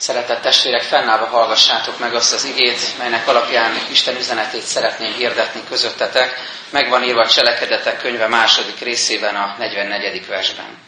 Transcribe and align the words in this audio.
Szeretett 0.00 0.42
testvérek, 0.42 0.82
fennállva 0.82 1.26
hallgassátok 1.26 1.98
meg 1.98 2.14
azt 2.14 2.32
az 2.32 2.44
igét, 2.44 2.98
melynek 2.98 3.28
alapján 3.28 3.86
Isten 3.90 4.16
üzenetét 4.16 4.62
szeretném 4.62 5.12
hirdetni 5.12 5.60
közöttetek. 5.68 6.34
Megvan 6.70 7.02
írva 7.02 7.20
a 7.22 7.28
Cselekedetek 7.28 7.98
könyve 7.98 8.26
második 8.26 8.78
részében, 8.78 9.36
a 9.36 9.54
44. 9.58 10.26
versben. 10.26 10.78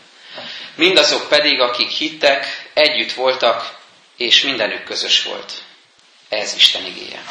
Mindazok 0.75 1.29
pedig, 1.29 1.61
akik 1.61 1.91
hittek, 1.91 2.71
együtt 2.75 3.13
voltak, 3.13 3.75
és 4.17 4.43
mindenük 4.43 4.85
közös 4.85 5.23
volt. 5.23 5.53
Ez 6.29 6.55
Isten 6.55 6.85
igéje. 6.85 7.23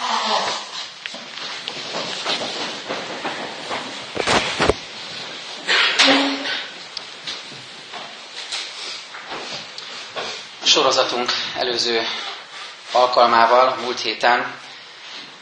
Sorozatunk 10.71 11.31
előző 11.57 12.07
alkalmával, 12.91 13.75
múlt 13.84 13.99
héten 13.99 14.59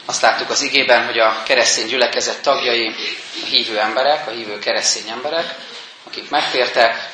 azt 0.04 0.22
láttuk 0.22 0.50
az 0.50 0.60
igében, 0.60 1.06
hogy 1.06 1.18
a 1.18 1.42
keresztény 1.42 1.86
gyülekezet 1.86 2.42
tagjai 2.42 2.94
a 3.42 3.46
hívő 3.46 3.78
emberek, 3.78 4.26
a 4.26 4.30
hívő 4.30 4.58
keresztény 4.58 5.08
emberek, 5.08 5.54
akik 6.06 6.30
megtértek, 6.30 7.10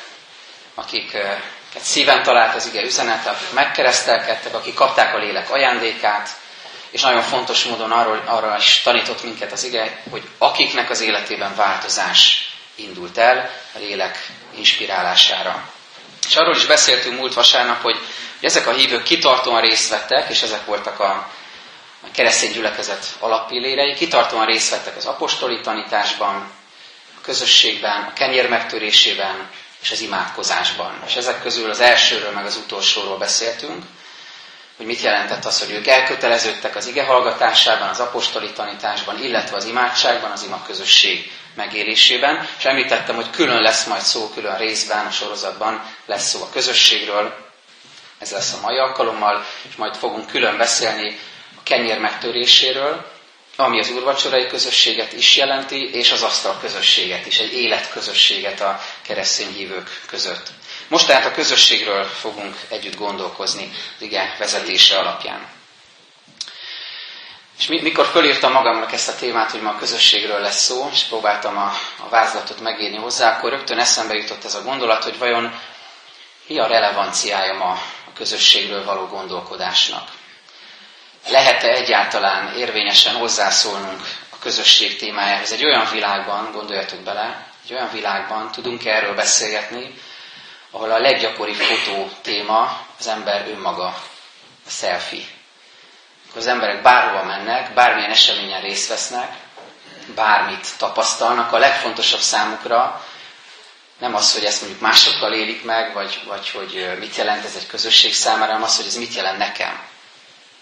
akik 0.75 1.17
szíven 1.81 2.23
talált 2.23 2.55
az 2.55 2.67
ige 2.67 2.81
üzenet, 2.81 3.27
akik 3.27 3.51
megkeresztelkedtek, 3.53 4.53
akik 4.53 4.73
kapták 4.73 5.13
a 5.13 5.17
lélek 5.17 5.49
ajándékát, 5.49 6.29
és 6.89 7.01
nagyon 7.01 7.21
fontos 7.21 7.63
módon 7.63 7.91
arról, 7.91 8.23
arra 8.25 8.55
is 8.57 8.81
tanított 8.81 9.23
minket 9.23 9.51
az 9.51 9.63
ige, 9.63 10.01
hogy 10.11 10.23
akiknek 10.37 10.89
az 10.89 11.01
életében 11.01 11.55
változás 11.55 12.49
indult 12.75 13.17
el 13.17 13.49
a 13.75 13.77
lélek 13.79 14.27
inspirálására. 14.55 15.75
És 16.27 16.35
arról 16.35 16.55
is 16.55 16.65
beszéltünk 16.65 17.19
múlt 17.19 17.33
vasárnap, 17.33 17.81
hogy, 17.81 17.95
hogy 18.39 18.49
ezek 18.49 18.67
a 18.67 18.71
hívők 18.71 19.03
kitartóan 19.03 19.61
részt 19.61 19.89
vettek, 19.89 20.29
és 20.29 20.41
ezek 20.41 20.65
voltak 20.65 20.99
a, 20.99 21.29
a 22.01 22.11
keresztény 22.13 22.51
gyülekezet 22.51 23.05
alappillérei, 23.19 23.93
kitartóan 23.93 24.45
részt 24.45 24.69
vettek 24.69 24.95
az 24.97 25.05
apostoli 25.05 25.61
tanításban, 25.61 26.35
a 27.17 27.21
közösségben, 27.21 28.01
a 28.03 28.13
kenyér 28.13 28.49
megtörésében 28.49 29.49
és 29.81 29.91
az 29.91 29.99
imádkozásban. 30.01 31.03
És 31.07 31.15
ezek 31.15 31.41
közül 31.41 31.69
az 31.69 31.79
elsőről 31.79 32.31
meg 32.31 32.45
az 32.45 32.55
utolsóról 32.55 33.17
beszéltünk, 33.17 33.83
hogy 34.77 34.85
mit 34.85 35.01
jelentett 35.01 35.45
az, 35.45 35.59
hogy 35.59 35.71
ők 35.71 35.87
elköteleződtek 35.87 36.75
az 36.75 36.87
ige 36.87 37.03
hallgatásában, 37.03 37.87
az 37.89 37.99
apostoli 37.99 38.51
tanításban, 38.51 39.23
illetve 39.23 39.55
az 39.55 39.65
imádságban, 39.65 40.31
az 40.31 40.43
ima 40.43 40.63
közösség 40.65 41.31
megélésében, 41.55 42.47
és 42.57 42.65
említettem, 42.65 43.15
hogy 43.15 43.29
külön 43.29 43.61
lesz 43.61 43.85
majd 43.85 44.01
szó, 44.01 44.29
külön 44.29 44.57
részben 44.57 45.05
a 45.05 45.11
sorozatban 45.11 45.93
lesz 46.05 46.29
szó 46.29 46.41
a 46.41 46.49
közösségről, 46.49 47.45
ez 48.19 48.31
lesz 48.31 48.53
a 48.53 48.59
mai 48.61 48.77
alkalommal, 48.77 49.45
és 49.69 49.75
majd 49.75 49.95
fogunk 49.95 50.27
külön 50.27 50.57
beszélni 50.57 51.19
a 51.57 51.63
kenyér 51.63 51.99
megtöréséről, 51.99 53.05
ami 53.55 53.79
az 53.79 53.89
úrvacsorai 53.89 54.47
közösséget 54.47 55.13
is 55.13 55.37
jelenti, 55.37 55.89
és 55.93 56.11
az 56.11 56.21
asztal 56.23 56.57
közösséget 56.61 57.25
is, 57.25 57.37
egy 57.39 57.53
életközösséget 57.53 58.61
a 58.61 58.81
keresztény 59.01 59.53
hívők 59.53 60.01
között. 60.07 60.47
Most 60.87 61.07
tehát 61.07 61.25
a 61.25 61.31
közösségről 61.31 62.03
fogunk 62.05 62.55
együtt 62.69 62.95
gondolkozni 62.95 63.71
az 63.95 64.01
ige 64.01 64.35
vezetése 64.39 64.97
alapján. 64.97 65.47
És 67.59 67.67
mikor 67.67 68.05
fölírtam 68.05 68.51
magamnak 68.51 68.91
ezt 68.91 69.09
a 69.09 69.15
témát, 69.15 69.51
hogy 69.51 69.61
ma 69.61 69.69
a 69.69 69.77
közösségről 69.77 70.39
lesz 70.39 70.63
szó, 70.63 70.89
és 70.91 71.03
próbáltam 71.03 71.57
a, 71.57 71.71
a 72.05 72.09
vázlatot 72.09 72.59
megírni 72.59 72.97
hozzá, 72.97 73.35
akkor 73.35 73.49
rögtön 73.51 73.79
eszembe 73.79 74.13
jutott 74.13 74.43
ez 74.43 74.55
a 74.55 74.61
gondolat, 74.63 75.03
hogy 75.03 75.17
vajon 75.17 75.59
mi 76.47 76.59
a 76.59 76.67
relevanciája 76.67 77.53
ma 77.53 77.69
a 78.07 78.13
közösségről 78.15 78.83
való 78.83 79.05
gondolkodásnak. 79.05 80.09
Lehet-e 81.29 81.67
egyáltalán 81.67 82.55
érvényesen 82.55 83.15
hozzászólnunk 83.15 84.01
a 84.29 84.37
közösség 84.39 84.97
témájához? 84.97 85.51
Egy 85.51 85.65
olyan 85.65 85.89
világban, 85.91 86.51
gondoljatok 86.51 86.99
bele, 86.99 87.47
egy 87.65 87.73
olyan 87.73 87.89
világban 87.91 88.51
tudunk 88.51 88.85
erről 88.85 89.15
beszélgetni, 89.15 89.93
ahol 90.71 90.91
a 90.91 90.97
leggyakoribb 90.97 91.55
fotó 91.55 92.09
téma 92.21 92.85
az 92.99 93.07
ember 93.07 93.47
önmaga, 93.47 93.85
a 94.65 94.69
selfie 94.69 95.25
az 96.37 96.47
emberek 96.47 96.81
bárhova 96.81 97.23
mennek, 97.23 97.73
bármilyen 97.73 98.11
eseményen 98.11 98.61
részt 98.61 98.89
vesznek, 98.89 99.35
bármit 100.15 100.67
tapasztalnak, 100.77 101.51
a 101.53 101.57
legfontosabb 101.57 102.19
számukra 102.19 103.05
nem 103.97 104.15
az, 104.15 104.33
hogy 104.33 104.45
ezt 104.45 104.61
mondjuk 104.61 104.81
másokkal 104.81 105.33
élik 105.33 105.63
meg, 105.63 105.93
vagy, 105.93 106.19
vagy 106.27 106.49
hogy 106.49 106.97
mit 106.99 107.15
jelent 107.15 107.45
ez 107.45 107.55
egy 107.55 107.67
közösség 107.67 108.13
számára, 108.13 108.45
hanem 108.45 108.63
az, 108.63 108.75
hogy 108.77 108.85
ez 108.85 108.95
mit 108.95 109.13
jelent 109.13 109.37
nekem. 109.37 109.79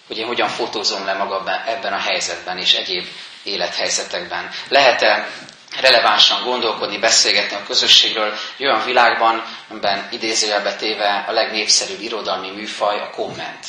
Hogy 0.07 0.17
én 0.17 0.25
hogyan 0.27 0.47
fotózom 0.49 1.05
le 1.05 1.13
magam 1.13 1.47
ebben 1.65 1.93
a 1.93 1.97
helyzetben 1.99 2.57
és 2.57 2.73
egyéb 2.73 3.07
élethelyzetekben. 3.43 4.49
Lehet-e 4.69 5.29
relevánsan 5.81 6.43
gondolkodni, 6.43 6.97
beszélgetni 6.97 7.55
a 7.55 7.63
közösségről 7.67 8.33
egy 8.57 8.65
olyan 8.65 8.85
világban, 8.85 9.43
amiben 9.69 10.07
idézőjelbe 10.11 10.75
téve 10.75 11.25
a 11.27 11.31
legnépszerűbb 11.31 12.01
irodalmi 12.01 12.49
műfaj 12.49 12.99
a 12.99 13.09
komment 13.09 13.65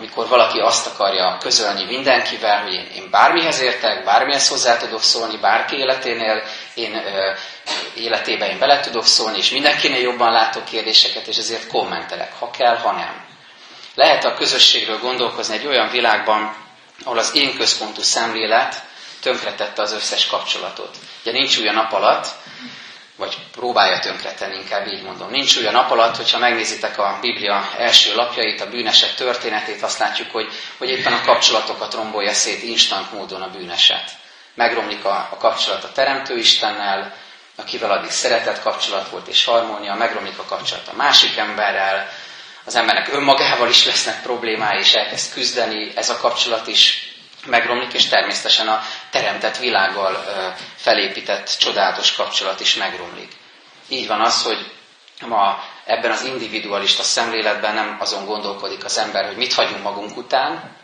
amikor 0.00 0.28
valaki 0.28 0.58
azt 0.58 0.86
akarja 0.86 1.38
közölni 1.40 1.84
mindenkivel, 1.84 2.62
hogy 2.62 2.72
én, 2.74 2.90
én 2.94 3.10
bármihez 3.10 3.60
értek, 3.60 4.04
bármihez 4.04 4.48
hozzá 4.48 4.76
tudok 4.76 5.02
szólni, 5.02 5.36
bárki 5.36 5.76
életénél, 5.76 6.42
én 6.74 6.94
ö, 6.94 7.32
életébe 7.94 8.48
én 8.48 8.58
bele 8.58 8.80
tudok 8.80 9.06
szólni, 9.06 9.38
és 9.38 9.50
mindenkinél 9.50 10.00
jobban 10.00 10.32
látok 10.32 10.64
kérdéseket, 10.64 11.26
és 11.26 11.36
ezért 11.36 11.66
kommentelek, 11.66 12.32
ha 12.38 12.50
kell, 12.50 12.76
ha 12.76 12.92
nem. 12.92 13.24
Lehet 13.94 14.24
a 14.24 14.34
közösségről 14.34 14.98
gondolkozni 14.98 15.54
egy 15.54 15.66
olyan 15.66 15.90
világban, 15.90 16.56
ahol 17.04 17.18
az 17.18 17.30
én 17.34 17.56
központú 17.56 18.02
szemlélet 18.02 18.82
tönkretette 19.20 19.82
az 19.82 19.92
összes 19.92 20.26
kapcsolatot. 20.26 20.96
Ugye 21.22 21.32
nincs 21.32 21.58
a 21.58 21.72
nap 21.72 21.92
alatt, 21.92 22.26
vagy 23.20 23.36
próbálja 23.52 23.98
tönkretenni, 23.98 24.56
inkább 24.56 24.86
így 24.92 25.02
mondom. 25.02 25.30
Nincs 25.30 25.56
olyan 25.56 25.72
nap 25.72 25.90
alatt, 25.90 26.16
hogyha 26.16 26.38
megnézitek 26.38 26.98
a 26.98 27.18
Biblia 27.20 27.70
első 27.78 28.14
lapjait, 28.14 28.60
a 28.60 28.68
bűnesek 28.68 29.14
történetét, 29.14 29.82
azt 29.82 29.98
látjuk, 29.98 30.30
hogy, 30.30 30.48
hogy 30.78 30.88
éppen 30.88 31.12
a 31.12 31.22
kapcsolatokat 31.24 31.94
rombolja 31.94 32.32
szét 32.32 32.62
instant 32.62 33.12
módon 33.12 33.42
a 33.42 33.50
bűneset. 33.50 34.10
Megromlik 34.54 35.04
a, 35.04 35.28
a 35.30 35.36
kapcsolat 35.36 35.84
a 35.84 35.92
Teremtő 35.92 36.36
Istennel, 36.36 37.14
akivel 37.56 37.90
addig 37.90 38.10
szeretett 38.10 38.60
kapcsolat 38.62 39.08
volt 39.08 39.28
és 39.28 39.44
harmónia, 39.44 39.94
megromlik 39.94 40.38
a 40.38 40.44
kapcsolat 40.44 40.88
a 40.88 40.96
másik 40.96 41.36
emberrel, 41.36 42.08
az 42.64 42.74
embernek 42.74 43.12
önmagával 43.12 43.68
is 43.68 43.84
lesznek 43.84 44.22
problémái, 44.22 44.78
és 44.78 44.94
elkezd 44.94 45.32
küzdeni, 45.32 45.92
ez 45.94 46.10
a 46.10 46.16
kapcsolat 46.16 46.66
is 46.66 47.09
megromlik, 47.46 47.92
és 47.92 48.06
természetesen 48.08 48.68
a 48.68 48.82
teremtett 49.10 49.56
világgal 49.56 50.24
felépített 50.76 51.56
csodálatos 51.58 52.12
kapcsolat 52.12 52.60
is 52.60 52.74
megromlik. 52.74 53.32
Így 53.88 54.06
van 54.06 54.20
az, 54.20 54.42
hogy 54.42 54.70
ma 55.26 55.64
ebben 55.84 56.10
az 56.10 56.24
individualista 56.24 57.02
szemléletben 57.02 57.74
nem 57.74 57.96
azon 58.00 58.24
gondolkodik 58.26 58.84
az 58.84 58.98
ember, 58.98 59.26
hogy 59.26 59.36
mit 59.36 59.54
hagyunk 59.54 59.82
magunk 59.82 60.16
után, 60.16 60.78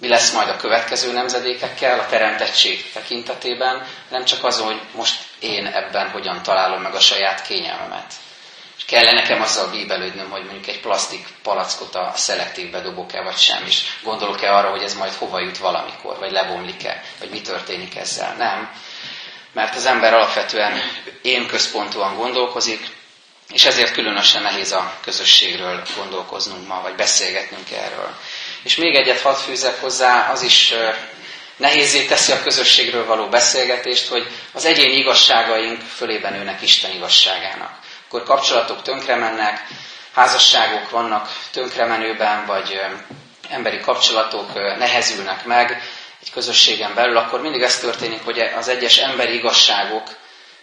mi 0.00 0.08
lesz 0.08 0.32
majd 0.32 0.48
a 0.48 0.56
következő 0.56 1.12
nemzedékekkel, 1.12 1.98
a 1.98 2.06
teremtettség 2.06 2.92
tekintetében, 2.92 3.86
nem 4.08 4.24
csak 4.24 4.44
azon, 4.44 4.66
hogy 4.66 4.80
most 4.94 5.20
én 5.40 5.66
ebben 5.66 6.10
hogyan 6.10 6.42
találom 6.42 6.82
meg 6.82 6.94
a 6.94 7.00
saját 7.00 7.42
kényelmemet 7.42 8.12
kell-e 8.86 9.12
nekem 9.12 9.40
azzal 9.40 9.68
bíbelődnöm, 9.70 10.30
hogy 10.30 10.44
mondjuk 10.44 10.66
egy 10.66 10.80
plastik 10.80 11.26
palackot 11.42 11.94
a 11.94 12.12
szelektívbe 12.16 12.80
dobok-e, 12.80 13.22
vagy 13.22 13.36
sem, 13.36 13.64
és 13.66 13.80
gondolok-e 14.02 14.54
arra, 14.56 14.70
hogy 14.70 14.82
ez 14.82 14.94
majd 14.94 15.12
hova 15.12 15.40
jut 15.40 15.58
valamikor, 15.58 16.18
vagy 16.18 16.30
lebomlik-e, 16.30 17.02
vagy 17.18 17.30
mi 17.30 17.40
történik 17.40 17.96
ezzel. 17.96 18.34
Nem. 18.36 18.70
Mert 19.52 19.74
az 19.76 19.86
ember 19.86 20.14
alapvetően 20.14 20.80
én 21.22 21.46
központúan 21.46 22.16
gondolkozik, 22.16 22.86
és 23.52 23.64
ezért 23.64 23.92
különösen 23.92 24.42
nehéz 24.42 24.72
a 24.72 24.94
közösségről 25.02 25.82
gondolkoznunk 25.96 26.66
ma, 26.66 26.80
vagy 26.82 26.94
beszélgetnünk 26.94 27.70
erről. 27.70 28.14
És 28.62 28.76
még 28.76 28.94
egyet 28.94 29.20
hadd 29.20 29.34
fűzek 29.34 29.80
hozzá, 29.80 30.30
az 30.30 30.42
is 30.42 30.74
nehézé 31.56 32.06
teszi 32.06 32.32
a 32.32 32.42
közösségről 32.42 33.06
való 33.06 33.28
beszélgetést, 33.28 34.08
hogy 34.08 34.26
az 34.52 34.64
egyéni 34.64 34.96
igazságaink 34.96 35.80
fölében 35.80 36.32
nőnek 36.32 36.62
Isten 36.62 36.90
igazságának 36.90 37.78
akkor 38.08 38.22
kapcsolatok 38.22 38.82
tönkre 38.82 39.14
mennek, 39.16 39.66
házasságok 40.14 40.90
vannak 40.90 41.28
tönkremenőben, 41.52 42.46
vagy 42.46 42.80
emberi 43.48 43.80
kapcsolatok 43.80 44.54
nehezülnek 44.78 45.44
meg 45.44 45.82
egy 46.22 46.30
közösségen 46.30 46.94
belül, 46.94 47.16
akkor 47.16 47.40
mindig 47.40 47.62
ez 47.62 47.78
történik, 47.78 48.24
hogy 48.24 48.38
az 48.38 48.68
egyes 48.68 48.98
emberi 48.98 49.34
igazságok 49.34 50.16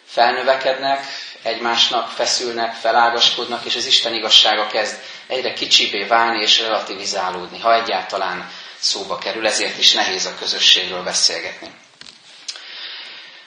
felnövekednek, 0.06 1.06
egymásnak 1.42 2.10
feszülnek, 2.10 2.74
felágaskodnak, 2.74 3.66
és 3.66 3.76
az 3.76 3.86
Isten 3.86 4.14
igazsága 4.14 4.68
kezd 4.68 4.96
egyre 5.28 5.54
kicsibé 5.54 6.04
válni 6.04 6.42
és 6.42 6.62
relativizálódni, 6.62 7.60
ha 7.60 7.74
egyáltalán 7.76 8.50
szóba 8.80 9.18
kerül, 9.18 9.48
ezért 9.48 9.78
is 9.78 9.94
nehéz 9.94 10.26
a 10.26 10.36
közösségről 10.40 11.04
beszélgetni. 11.04 11.70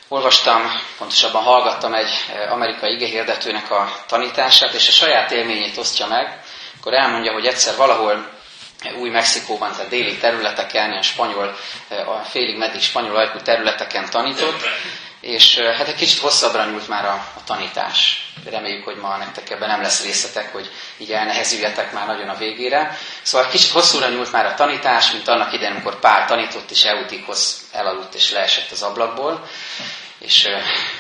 Olvastam, 0.09 0.63
pontosabban 0.99 1.43
hallgattam 1.43 1.95
egy 1.95 2.11
eh, 2.35 2.53
amerikai 2.53 2.93
igehirdetőnek 2.93 3.71
a 3.71 3.93
tanítását, 4.07 4.73
és 4.73 4.89
a 4.89 4.93
saját 4.93 5.31
élményét 5.31 5.77
osztja 5.77 6.07
meg, 6.07 6.43
akkor 6.79 6.95
elmondja, 6.95 7.33
hogy 7.33 7.47
egyszer 7.47 7.77
valahol 7.77 8.29
új 8.99 9.11
Mexikóban, 9.11 9.73
tehát 9.73 9.89
déli 9.89 10.17
területeken, 10.17 10.91
ilyen 10.91 11.03
spanyol, 11.03 11.57
a 12.07 12.19
félig 12.25 12.57
meddig 12.57 12.81
spanyol 12.81 13.17
ajkú 13.17 13.39
területeken 13.39 14.11
tanított, 14.11 14.63
és 15.21 15.59
hát 15.59 15.89
egy 15.89 15.95
kicsit 15.95 16.19
hosszabbra 16.19 16.65
nyúlt 16.65 16.89
már 16.89 17.05
a, 17.05 17.27
a 17.37 17.45
tanítás. 17.45 18.23
Reméljük, 18.51 18.85
hogy 18.85 18.97
ma 18.97 19.17
nektek 19.17 19.51
ebben 19.51 19.69
nem 19.69 19.81
lesz 19.83 20.03
részletek, 20.05 20.53
hogy 20.53 20.71
így 20.97 21.13
elnehezüljetek 21.13 21.93
már 21.93 22.07
nagyon 22.07 22.29
a 22.29 22.37
végére. 22.37 22.99
Szóval 23.23 23.47
egy 23.47 23.53
kicsit 23.53 23.71
hosszúra 23.71 24.09
nyúlt 24.09 24.33
már 24.33 24.47
a 24.47 24.55
tanítás, 24.55 25.11
mint 25.13 25.29
annak 25.29 25.53
idején, 25.53 25.73
amikor 25.73 25.99
Pál 25.99 26.27
tanított, 26.27 26.71
és 26.71 26.85
Eutikhoz 26.85 27.61
elaludt 27.73 28.15
és 28.15 28.31
leesett 28.31 28.71
az 28.71 28.83
ablakból, 28.83 29.47
és 30.19 30.45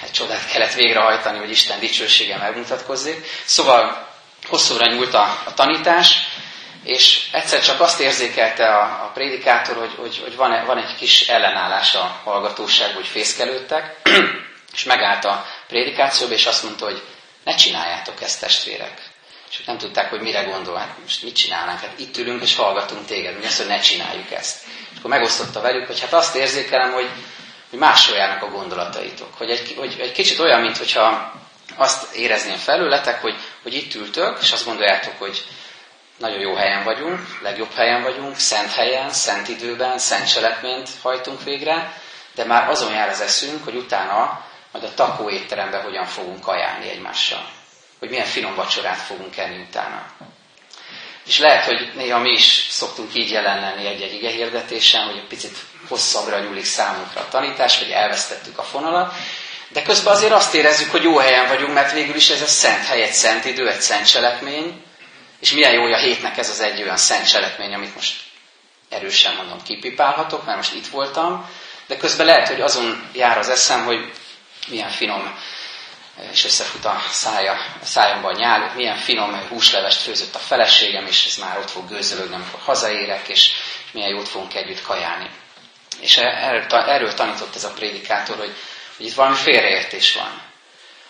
egy 0.05 0.11
csodát 0.11 0.51
kellett 0.51 0.73
végrehajtani, 0.73 1.39
hogy 1.39 1.51
Isten 1.51 1.79
dicsősége 1.81 2.37
megmutatkozzék. 2.37 3.27
Szóval 3.45 4.07
hosszúra 4.47 4.87
nyúlt 4.87 5.15
a, 5.15 5.43
a 5.45 5.55
tanítás, 5.55 6.29
és 6.85 7.29
egyszer 7.33 7.61
csak 7.63 7.81
azt 7.81 8.01
érzékelte 8.01 8.67
a, 8.77 8.81
a 8.83 9.11
prédikátor, 9.15 9.77
hogy, 9.77 9.95
hogy, 9.97 10.19
hogy 10.23 10.37
van, 10.37 10.65
van 10.67 10.79
egy 10.79 10.95
kis 10.97 11.29
ellenállás 11.29 11.95
a 11.95 12.21
hallgatóság, 12.25 12.95
hogy 12.95 13.07
fészkelődtek, 13.07 13.97
és 14.75 14.85
megállt 14.85 15.25
a 15.25 15.47
prédikációba, 15.69 16.33
és 16.35 16.47
azt 16.47 16.63
mondta, 16.63 16.85
hogy 16.85 17.03
ne 17.45 17.55
csináljátok 17.55 18.23
ezt, 18.23 18.41
testvérek. 18.41 19.01
És 19.51 19.65
nem 19.65 19.79
tudták, 19.79 20.11
hogy 20.11 20.21
mire 20.21 20.43
gondol, 20.43 20.77
hát 20.77 20.95
most 21.03 21.23
mit 21.23 21.35
csinálnánk, 21.35 21.81
hát 21.81 21.99
itt 21.99 22.17
ülünk 22.17 22.43
és 22.43 22.57
hallgatunk 22.57 23.07
téged, 23.07 23.39
mi 23.39 23.45
azt, 23.47 23.57
hogy 23.59 23.67
ne 23.67 23.79
csináljuk 23.81 24.31
ezt. 24.31 24.57
És 24.93 24.99
akkor 24.99 25.11
megosztotta 25.11 25.61
velük, 25.61 25.87
hogy 25.87 26.01
hát 26.01 26.13
azt 26.13 26.35
érzékelem, 26.37 26.93
hogy, 26.93 27.09
hogy 27.71 27.79
máshol 27.79 28.17
járnak 28.17 28.43
a 28.43 28.51
gondolataitok. 28.51 29.35
Hogy 29.37 29.51
egy, 29.51 29.75
hogy 29.79 29.97
egy 30.01 30.13
kicsit 30.13 30.39
olyan, 30.39 30.61
mintha 30.61 31.33
azt 31.77 32.15
érezném 32.15 32.57
felületek, 32.57 33.21
hogy, 33.21 33.35
hogy 33.63 33.75
itt 33.75 33.95
ültök, 33.95 34.39
és 34.41 34.53
azt 34.53 34.65
gondoljátok, 34.65 35.15
hogy 35.19 35.45
nagyon 36.19 36.41
jó 36.41 36.55
helyen 36.55 36.85
vagyunk, 36.85 37.39
legjobb 37.43 37.73
helyen 37.75 38.03
vagyunk, 38.03 38.39
szent 38.39 38.73
helyen, 38.73 39.11
szent 39.11 39.49
időben, 39.49 39.99
szent 39.99 40.33
cselekményt 40.33 40.89
hajtunk 41.03 41.43
végre, 41.43 41.93
de 42.35 42.45
már 42.45 42.69
azon 42.69 42.93
jár 42.93 43.09
az 43.09 43.21
eszünk, 43.21 43.65
hogy 43.65 43.75
utána 43.75 44.45
majd 44.73 44.85
a 44.85 44.95
takó 44.95 45.31
étteremben 45.31 45.83
hogyan 45.83 46.07
fogunk 46.07 46.41
kajálni 46.41 46.91
egymással. 46.91 47.51
Hogy 47.99 48.09
milyen 48.09 48.27
finom 48.27 48.55
vacsorát 48.55 48.99
fogunk 48.99 49.37
enni 49.37 49.63
utána. 49.69 50.07
És 51.27 51.39
lehet, 51.39 51.65
hogy 51.65 51.93
néha 51.95 52.19
mi 52.19 52.31
is 52.31 52.67
szoktunk 52.71 53.15
így 53.15 53.31
jelen 53.31 53.61
lenni 53.61 53.87
egy-egy 53.87 54.15
ige 54.15 54.31
hirdetésen, 54.31 55.05
hogy 55.07 55.17
egy 55.17 55.27
picit 55.27 55.57
hosszabbra 55.89 56.39
nyúlik 56.39 56.65
számunkra 56.65 57.21
a 57.21 57.29
tanítás, 57.29 57.79
vagy 57.79 57.91
elvesztettük 57.91 58.59
a 58.59 58.63
fonalat, 58.63 59.15
de 59.69 59.83
közben 59.83 60.15
azért 60.15 60.33
azt 60.33 60.55
érezzük, 60.55 60.91
hogy 60.91 61.03
jó 61.03 61.17
helyen 61.17 61.49
vagyunk, 61.49 61.73
mert 61.75 61.93
végül 61.93 62.15
is 62.15 62.29
ez 62.29 62.43
a 62.43 62.47
szent 62.47 62.87
hely, 62.87 63.03
egy 63.03 63.13
szent 63.13 63.45
idő, 63.45 63.69
egy 63.69 63.81
szent 63.81 64.11
cselekmény, 64.11 64.83
és 65.41 65.53
milyen 65.53 65.73
jó, 65.73 65.85
a 65.85 65.97
hétnek 65.97 66.39
ez 66.39 66.49
az 66.49 66.61
egy 66.61 66.83
olyan 66.83 66.97
szent 66.97 67.29
cselekmény, 67.31 67.75
amit 67.75 67.95
most 67.95 68.21
erősen 68.89 69.35
mondom, 69.35 69.63
kipipálhatok, 69.63 70.45
mert 70.45 70.57
most 70.57 70.75
itt 70.75 70.87
voltam, 70.87 71.51
de 71.87 71.97
közben 71.97 72.27
lehet, 72.27 72.49
hogy 72.49 72.61
azon 72.61 73.09
jár 73.13 73.39
az 73.39 73.49
eszem, 73.49 73.85
hogy 73.85 74.13
milyen 74.69 74.91
finom, 74.91 75.39
és 76.33 76.45
összefut 76.45 76.85
a, 76.85 77.03
szája, 77.11 77.53
a 77.83 77.85
szájamba 77.85 78.29
a 78.29 78.37
nyál, 78.37 78.73
milyen 78.75 78.97
finom 78.97 79.35
húslevest 79.49 80.01
főzött 80.01 80.35
a 80.35 80.39
feleségem, 80.39 81.07
és 81.07 81.27
ez 81.27 81.37
már 81.37 81.59
ott 81.59 81.71
fog 81.71 81.89
gőzölögni, 81.89 82.35
amikor 82.35 82.61
hazaérek, 82.61 83.29
és 83.29 83.51
milyen 83.93 84.09
jót 84.09 84.29
fogunk 84.29 84.55
együtt 84.55 84.83
kajálni. 84.83 85.31
És 86.01 86.17
erről, 86.17 86.65
erről 86.71 87.15
tanított 87.15 87.55
ez 87.55 87.65
a 87.65 87.73
prédikátor, 87.73 88.37
hogy, 88.37 88.55
hogy 88.97 89.07
itt 89.07 89.15
valami 89.15 89.37
félreértés 89.37 90.15
van. 90.15 90.43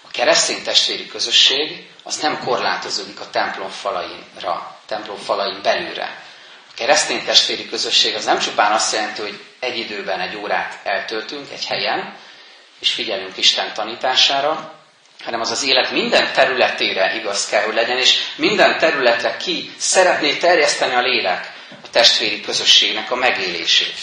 A 0.03 0.11
keresztény 0.11 0.63
testvéri 0.63 1.07
közösség 1.07 1.89
az 2.09 2.17
nem 2.17 2.39
korlátozódik 2.45 3.21
a 3.21 3.31
templom 3.31 3.69
falainra, 3.69 4.77
templom 4.87 5.17
falain 5.17 5.63
belülre. 5.63 6.23
A 6.71 6.75
keresztény 6.75 7.25
testvéri 7.25 7.69
közösség 7.69 8.15
az 8.15 8.25
nem 8.25 8.39
csupán 8.39 8.73
azt 8.73 8.93
jelenti, 8.93 9.21
hogy 9.21 9.41
egy 9.61 9.79
időben 9.79 10.21
egy 10.21 10.37
órát 10.37 10.79
eltöltünk 10.85 11.51
egy 11.53 11.67
helyen, 11.67 12.15
és 12.81 12.93
figyelünk 12.93 13.37
Isten 13.37 13.73
tanítására, 13.75 14.73
hanem 15.25 15.41
az 15.41 15.51
az 15.51 15.63
élet 15.63 15.91
minden 15.91 16.33
területére 16.33 17.15
igaz 17.15 17.47
kell, 17.49 17.63
hogy 17.65 17.75
legyen, 17.75 17.99
és 17.99 18.19
minden 18.37 18.79
területre 18.79 19.37
ki 19.37 19.73
szeretné 19.79 20.37
terjeszteni 20.37 20.95
a 20.95 21.01
lélek 21.01 21.53
a 21.85 21.91
testvéri 21.91 22.41
közösségnek 22.41 23.11
a 23.11 23.17
megélését. 23.17 23.95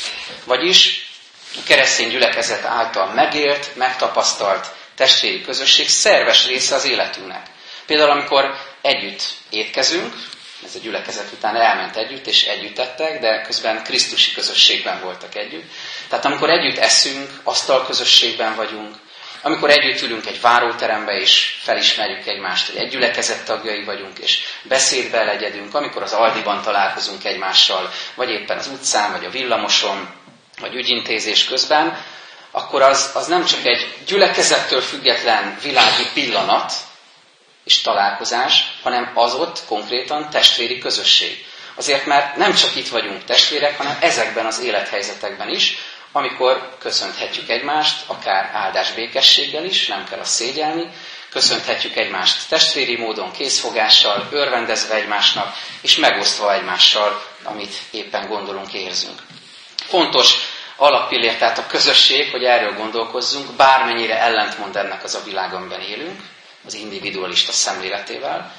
Vagyis 0.43 1.09
a 1.55 1.59
keresztény 1.67 2.09
gyülekezet 2.09 2.65
által 2.65 3.13
megélt, 3.13 3.75
megtapasztalt 3.75 4.67
testvéri 4.95 5.41
közösség 5.41 5.89
szerves 5.89 6.45
része 6.47 6.75
az 6.75 6.85
életünknek. 6.85 7.53
Például, 7.85 8.09
amikor 8.11 8.55
együtt 8.81 9.23
étkezünk, 9.49 10.13
ez 10.65 10.75
a 10.75 10.79
gyülekezet 10.79 11.31
után 11.31 11.55
elment 11.55 11.95
együtt, 11.95 12.27
és 12.27 12.43
együtt 12.43 12.79
ettek, 12.79 13.19
de 13.19 13.41
közben 13.41 13.83
Krisztusi 13.83 14.31
közösségben 14.31 15.01
voltak 15.01 15.35
együtt. 15.35 15.71
Tehát 16.09 16.25
amikor 16.25 16.49
együtt 16.49 16.77
eszünk, 16.77 17.29
asztal 17.43 17.85
közösségben 17.85 18.55
vagyunk, 18.55 18.95
amikor 19.41 19.69
együtt 19.69 20.01
ülünk 20.01 20.25
egy 20.25 20.41
váróterembe, 20.41 21.11
és 21.19 21.55
felismerjük 21.61 22.27
egymást, 22.27 22.67
hogy 22.71 22.81
egy 22.81 22.89
gyülekezet 22.89 23.45
tagjai 23.45 23.83
vagyunk, 23.83 24.19
és 24.19 24.39
beszédbe 24.63 25.23
legyedünk, 25.23 25.75
amikor 25.75 26.01
az 26.01 26.13
Aldiban 26.13 26.61
találkozunk 26.61 27.23
egymással, 27.23 27.91
vagy 28.15 28.29
éppen 28.29 28.57
az 28.57 28.67
utcán, 28.67 29.11
vagy 29.11 29.25
a 29.25 29.29
villamoson, 29.29 30.09
vagy 30.59 30.75
ügyintézés 30.75 31.45
közben, 31.45 32.03
akkor 32.51 32.81
az, 32.81 33.11
az 33.13 33.27
nem 33.27 33.45
csak 33.45 33.65
egy 33.65 33.93
gyülekezettől 34.07 34.81
független 34.81 35.57
világi 35.61 36.07
pillanat, 36.13 36.73
és 37.65 37.81
találkozás, 37.81 38.77
hanem 38.83 39.11
az 39.13 39.33
ott 39.33 39.63
konkrétan 39.67 40.29
testvéri 40.29 40.77
közösség. 40.77 41.45
Azért, 41.75 42.05
mert 42.05 42.35
nem 42.35 42.53
csak 42.53 42.75
itt 42.75 42.87
vagyunk 42.87 43.23
testvérek, 43.23 43.77
hanem 43.77 43.97
ezekben 43.99 44.45
az 44.45 44.59
élethelyzetekben 44.61 45.49
is, 45.49 45.77
amikor 46.11 46.75
köszönhetjük 46.79 47.49
egymást, 47.49 48.03
akár 48.07 48.51
áldás 48.53 48.91
békességgel 48.91 49.65
is, 49.65 49.87
nem 49.87 50.05
kell 50.09 50.19
a 50.19 50.23
szégyelni, 50.23 50.89
köszönhetjük 51.29 51.95
egymást 51.95 52.49
testvéri 52.49 52.97
módon, 52.97 53.31
készfogással, 53.31 54.27
örvendezve 54.31 54.95
egymásnak, 54.95 55.55
és 55.81 55.95
megosztva 55.95 56.53
egymással, 56.53 57.23
amit 57.43 57.73
éppen 57.91 58.27
gondolunk, 58.27 58.73
érzünk. 58.73 59.21
Fontos 59.75 60.33
alappillér, 60.75 61.37
tehát 61.37 61.57
a 61.57 61.67
közösség, 61.67 62.31
hogy 62.31 62.43
erről 62.43 62.73
gondolkozzunk, 62.77 63.51
bármennyire 63.51 64.19
ellentmond 64.19 64.75
ennek 64.75 65.03
az 65.03 65.15
a 65.15 65.23
világ, 65.23 65.53
amiben 65.53 65.81
élünk, 65.81 66.19
az 66.65 66.73
individualista 66.73 67.51
szemléletével. 67.51 68.55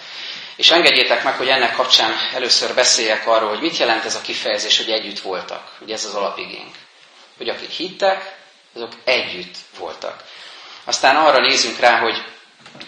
És 0.56 0.70
engedjétek 0.70 1.24
meg, 1.24 1.34
hogy 1.34 1.48
ennek 1.48 1.72
kapcsán 1.74 2.12
először 2.34 2.74
beszéljek 2.74 3.26
arról, 3.26 3.48
hogy 3.48 3.60
mit 3.60 3.76
jelent 3.76 4.04
ez 4.04 4.14
a 4.14 4.20
kifejezés, 4.20 4.76
hogy 4.76 4.90
együtt 4.90 5.18
voltak. 5.20 5.76
Ugye 5.80 5.94
ez 5.94 6.04
az 6.04 6.14
alapigénk. 6.14 6.74
Hogy 7.36 7.48
akik 7.48 7.70
hittek, 7.70 8.36
azok 8.74 8.92
együtt 9.04 9.54
voltak. 9.78 10.24
Aztán 10.84 11.16
arra 11.16 11.40
nézzünk 11.40 11.78
rá, 11.78 11.98
hogy 11.98 12.22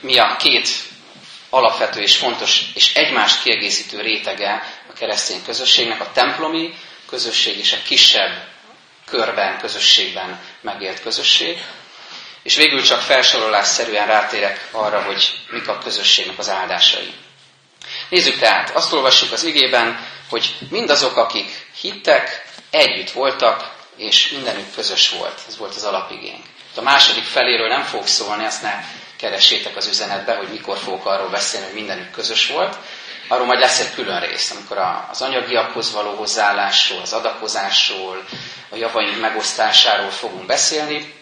mi 0.00 0.18
a 0.18 0.36
két 0.36 0.68
alapvető 1.50 2.00
és 2.00 2.16
fontos 2.16 2.62
és 2.74 2.94
egymást 2.94 3.42
kiegészítő 3.42 4.00
rétege 4.00 4.62
a 4.88 4.92
keresztény 4.92 5.44
közösségnek, 5.44 6.00
a 6.00 6.10
templomi 6.12 6.74
közösség 7.08 7.58
és 7.58 7.72
a 7.72 7.82
kisebb 7.86 8.48
körben, 9.04 9.58
közösségben 9.58 10.40
megélt 10.60 11.00
közösség. 11.00 11.58
És 12.42 12.56
végül 12.56 12.82
csak 12.82 13.00
felsorolásszerűen 13.00 14.06
rátérek 14.06 14.68
arra, 14.70 15.02
hogy 15.02 15.38
mik 15.50 15.68
a 15.68 15.78
közösségnek 15.78 16.38
az 16.38 16.48
áldásai. 16.48 17.14
Nézzük 18.08 18.38
tehát, 18.38 18.70
azt 18.70 18.92
olvassuk 18.92 19.32
az 19.32 19.44
igében, 19.44 20.06
hogy 20.28 20.54
mindazok, 20.70 21.16
akik 21.16 21.66
hittek, 21.80 22.46
együtt 22.70 23.10
voltak, 23.10 23.70
és 23.96 24.28
mindenük 24.30 24.74
közös 24.74 25.10
volt. 25.10 25.40
Ez 25.48 25.56
volt 25.56 25.74
az 25.74 25.84
alapigény. 25.84 26.42
A 26.76 26.80
második 26.82 27.24
feléről 27.24 27.68
nem 27.68 27.82
fog 27.82 28.06
szólni, 28.06 28.44
azt 28.44 28.62
ne 28.62 28.84
keressétek 29.16 29.76
az 29.76 29.86
üzenetbe, 29.86 30.34
hogy 30.36 30.48
mikor 30.48 30.76
fogok 30.78 31.06
arról 31.06 31.28
beszélni, 31.28 31.66
hogy 31.66 31.74
mindenük 31.74 32.10
közös 32.10 32.46
volt. 32.46 32.76
Arról 33.28 33.46
majd 33.46 33.58
lesz 33.60 33.80
egy 33.80 33.94
külön 33.94 34.20
rész, 34.20 34.50
amikor 34.50 34.78
az 35.10 35.22
anyagiakhoz 35.22 35.92
való 35.92 36.14
hozzáállásról, 36.14 37.00
az 37.00 37.12
adakozásról, 37.12 38.24
a 38.68 38.76
javaink 38.76 39.20
megosztásáról 39.20 40.10
fogunk 40.10 40.46
beszélni, 40.46 41.14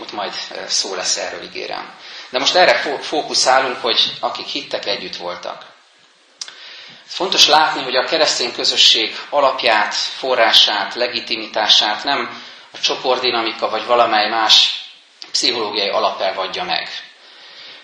ott 0.00 0.12
majd 0.12 0.32
szó 0.68 0.94
lesz 0.94 1.16
erről, 1.16 1.42
ígérem. 1.42 1.94
De 2.30 2.38
most 2.38 2.54
erre 2.54 2.98
fókuszálunk, 3.00 3.80
hogy 3.80 4.12
akik 4.20 4.46
hittek, 4.46 4.86
együtt 4.86 5.16
voltak. 5.16 5.72
Fontos 7.06 7.46
látni, 7.46 7.82
hogy 7.82 7.96
a 7.96 8.04
keresztény 8.04 8.52
közösség 8.52 9.16
alapját, 9.30 9.94
forrását, 9.94 10.94
legitimitását 10.94 12.04
nem 12.04 12.42
a 12.72 12.78
csoportdinamika 12.80 13.68
vagy 13.70 13.86
valamely 13.86 14.28
más 14.28 14.84
pszichológiai 15.30 15.88
alapelv 15.88 16.38
adja 16.38 16.64
meg, 16.64 16.88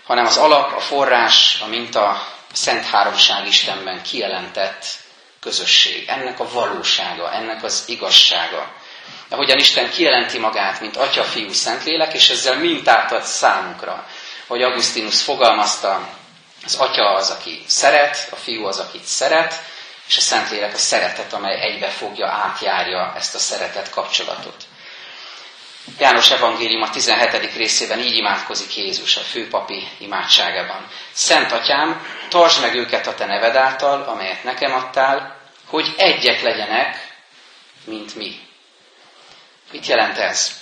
hanem 0.06 0.26
az 0.26 0.36
alap, 0.36 0.76
a 0.76 0.80
forrás, 0.80 1.58
a 1.62 1.66
minta 1.66 2.08
a 2.08 2.26
Szent 2.52 2.84
Háromság 2.84 3.46
Istenben 3.46 4.02
kijelentett 4.02 4.84
közösség. 5.40 6.08
Ennek 6.08 6.40
a 6.40 6.50
valósága, 6.52 7.32
ennek 7.32 7.62
az 7.62 7.84
igazsága 7.86 8.72
ahogyan 9.30 9.58
Isten 9.58 9.90
kijelenti 9.90 10.38
magát, 10.38 10.80
mint 10.80 10.96
Atya, 10.96 11.24
Fiú, 11.24 11.52
Szentlélek, 11.52 12.14
és 12.14 12.30
ezzel 12.30 12.58
mintát 12.58 13.12
ad 13.12 13.22
számunkra. 13.24 14.06
Hogy 14.46 14.62
Augustinus 14.62 15.22
fogalmazta, 15.22 16.08
Az 16.64 16.74
Atya 16.76 17.14
az, 17.14 17.30
aki 17.30 17.62
szeret, 17.66 18.28
a 18.30 18.36
Fiú 18.36 18.64
az, 18.66 18.78
akit 18.78 19.04
szeret, 19.04 19.54
és 20.08 20.16
a 20.16 20.20
Szentlélek 20.20 20.74
a 20.74 20.78
szeretet, 20.78 21.32
amely 21.32 21.60
egybefogja, 21.60 22.26
átjárja 22.26 23.12
ezt 23.16 23.34
a 23.34 23.38
szeretet 23.38 23.90
kapcsolatot. 23.90 24.64
János 25.98 26.30
Evangélium 26.30 26.82
a 26.82 26.90
17. 26.90 27.54
részében 27.56 27.98
így 27.98 28.16
imádkozik 28.16 28.76
Jézus 28.76 29.16
a 29.16 29.20
főpapi 29.20 29.88
imádságában. 29.98 30.86
Szent 31.12 31.52
Atyám, 31.52 32.06
tartsd 32.28 32.60
meg 32.60 32.74
őket 32.74 33.06
a 33.06 33.14
Te 33.14 33.26
neved 33.26 33.56
által, 33.56 34.02
amelyet 34.02 34.44
nekem 34.44 34.72
adtál, 34.72 35.36
hogy 35.66 35.94
egyek 35.96 36.42
legyenek, 36.42 37.14
mint 37.84 38.14
mi. 38.14 38.49
Mit 39.80 39.88
jelent 39.88 40.18
ez? 40.18 40.52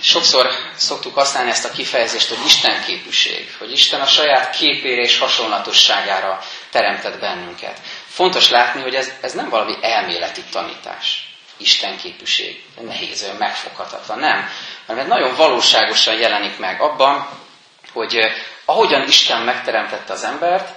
Sokszor 0.00 0.48
szoktuk 0.76 1.14
használni 1.14 1.50
ezt 1.50 1.64
a 1.64 1.70
kifejezést, 1.70 2.28
hogy 2.28 2.44
Isten 2.44 2.84
képűség, 2.84 3.54
hogy 3.58 3.72
Isten 3.72 4.00
a 4.00 4.06
saját 4.06 4.56
képére 4.56 5.00
és 5.00 5.18
hasonlatosságára 5.18 6.40
teremtett 6.70 7.18
bennünket. 7.20 7.80
Fontos 8.06 8.50
látni, 8.50 8.82
hogy 8.82 8.94
ez, 8.94 9.12
ez 9.20 9.32
nem 9.32 9.48
valami 9.48 9.74
elméleti 9.80 10.42
tanítás. 10.50 11.28
Isten 11.56 11.96
képűség. 11.96 12.64
Nehéz, 12.80 13.22
olyan 13.22 13.36
megfoghatatlan. 13.36 14.18
Nem. 14.18 14.50
Ez 14.86 15.06
nagyon 15.06 15.36
valóságosan 15.36 16.14
jelenik 16.14 16.58
meg 16.58 16.80
abban, 16.80 17.28
hogy 17.92 18.16
eh, 18.16 18.32
ahogyan 18.64 19.06
Isten 19.08 19.42
megteremtette 19.42 20.12
az 20.12 20.24
embert, 20.24 20.68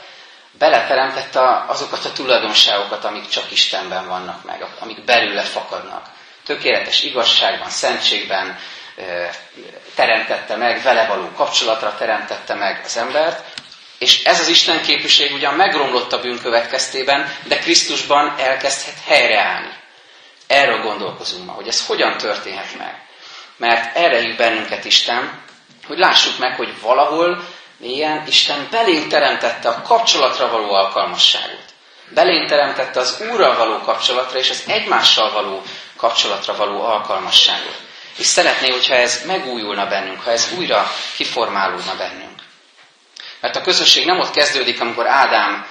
beleteremtette 0.51 1.63
azokat 1.67 2.05
a 2.05 2.11
tulajdonságokat, 2.11 3.05
amik 3.05 3.27
csak 3.27 3.51
Istenben 3.51 4.07
vannak 4.07 4.43
meg, 4.43 4.65
amik 4.79 5.03
belőle 5.05 5.41
fakadnak. 5.41 6.19
Tökéletes 6.51 7.03
igazságban, 7.03 7.70
szentségben 7.70 8.60
teremtette 9.96 10.55
meg, 10.55 10.81
vele 10.84 11.05
való 11.08 11.29
kapcsolatra 11.36 11.96
teremtette 11.98 12.53
meg 12.53 12.81
az 12.86 12.98
embert, 12.98 13.43
és 13.98 14.24
ez 14.24 14.39
az 14.39 14.48
Isten 14.48 14.81
képviség 14.81 15.34
ugyan 15.34 15.53
megromlott 15.53 16.13
a 16.13 16.20
bűn 16.20 16.39
következtében, 16.41 17.34
de 17.48 17.58
Krisztusban 17.60 18.34
elkezdhet 18.38 18.96
helyreállni. 19.05 19.74
Erről 20.48 20.81
gondolkozunk 20.81 21.46
ma, 21.46 21.51
hogy 21.51 21.67
ez 21.67 21.86
hogyan 21.86 22.17
történhet 22.17 22.77
meg. 22.77 23.05
Mert 23.58 23.98
erre 23.98 24.20
hív 24.20 24.36
bennünket 24.36 24.86
Isten, 24.86 25.43
hogy 25.88 25.98
lássuk 25.98 26.38
meg, 26.39 26.55
hogy 26.55 26.81
valahol 26.81 27.48
milyen 27.77 28.24
Isten 28.27 28.67
belénk 28.72 29.08
teremtette 29.08 29.70
a 29.70 29.81
kapcsolatra 29.81 30.50
való 30.50 30.74
alkalmasságot. 30.74 31.72
Belénk 32.13 32.48
teremtette 32.50 33.00
az 33.00 33.24
Úrral 33.31 33.55
való 33.55 33.77
kapcsolatra 33.79 34.38
és 34.39 34.50
az 34.50 34.63
egymással 34.67 35.31
való 35.31 35.62
kapcsolatra 36.01 36.55
való 36.55 36.81
alkalmasságot. 36.84 37.81
És 38.17 38.25
szeretné, 38.25 38.70
hogyha 38.70 38.93
ez 38.96 39.22
megújulna 39.25 39.88
bennünk, 39.88 40.22
ha 40.22 40.31
ez 40.31 40.50
újra 40.58 40.91
kiformálódna 41.15 41.96
bennünk. 41.98 42.39
Mert 43.41 43.55
a 43.55 43.62
közösség 43.62 44.05
nem 44.05 44.20
ott 44.20 44.31
kezdődik, 44.31 44.81
amikor 44.81 45.08
Ádám 45.08 45.65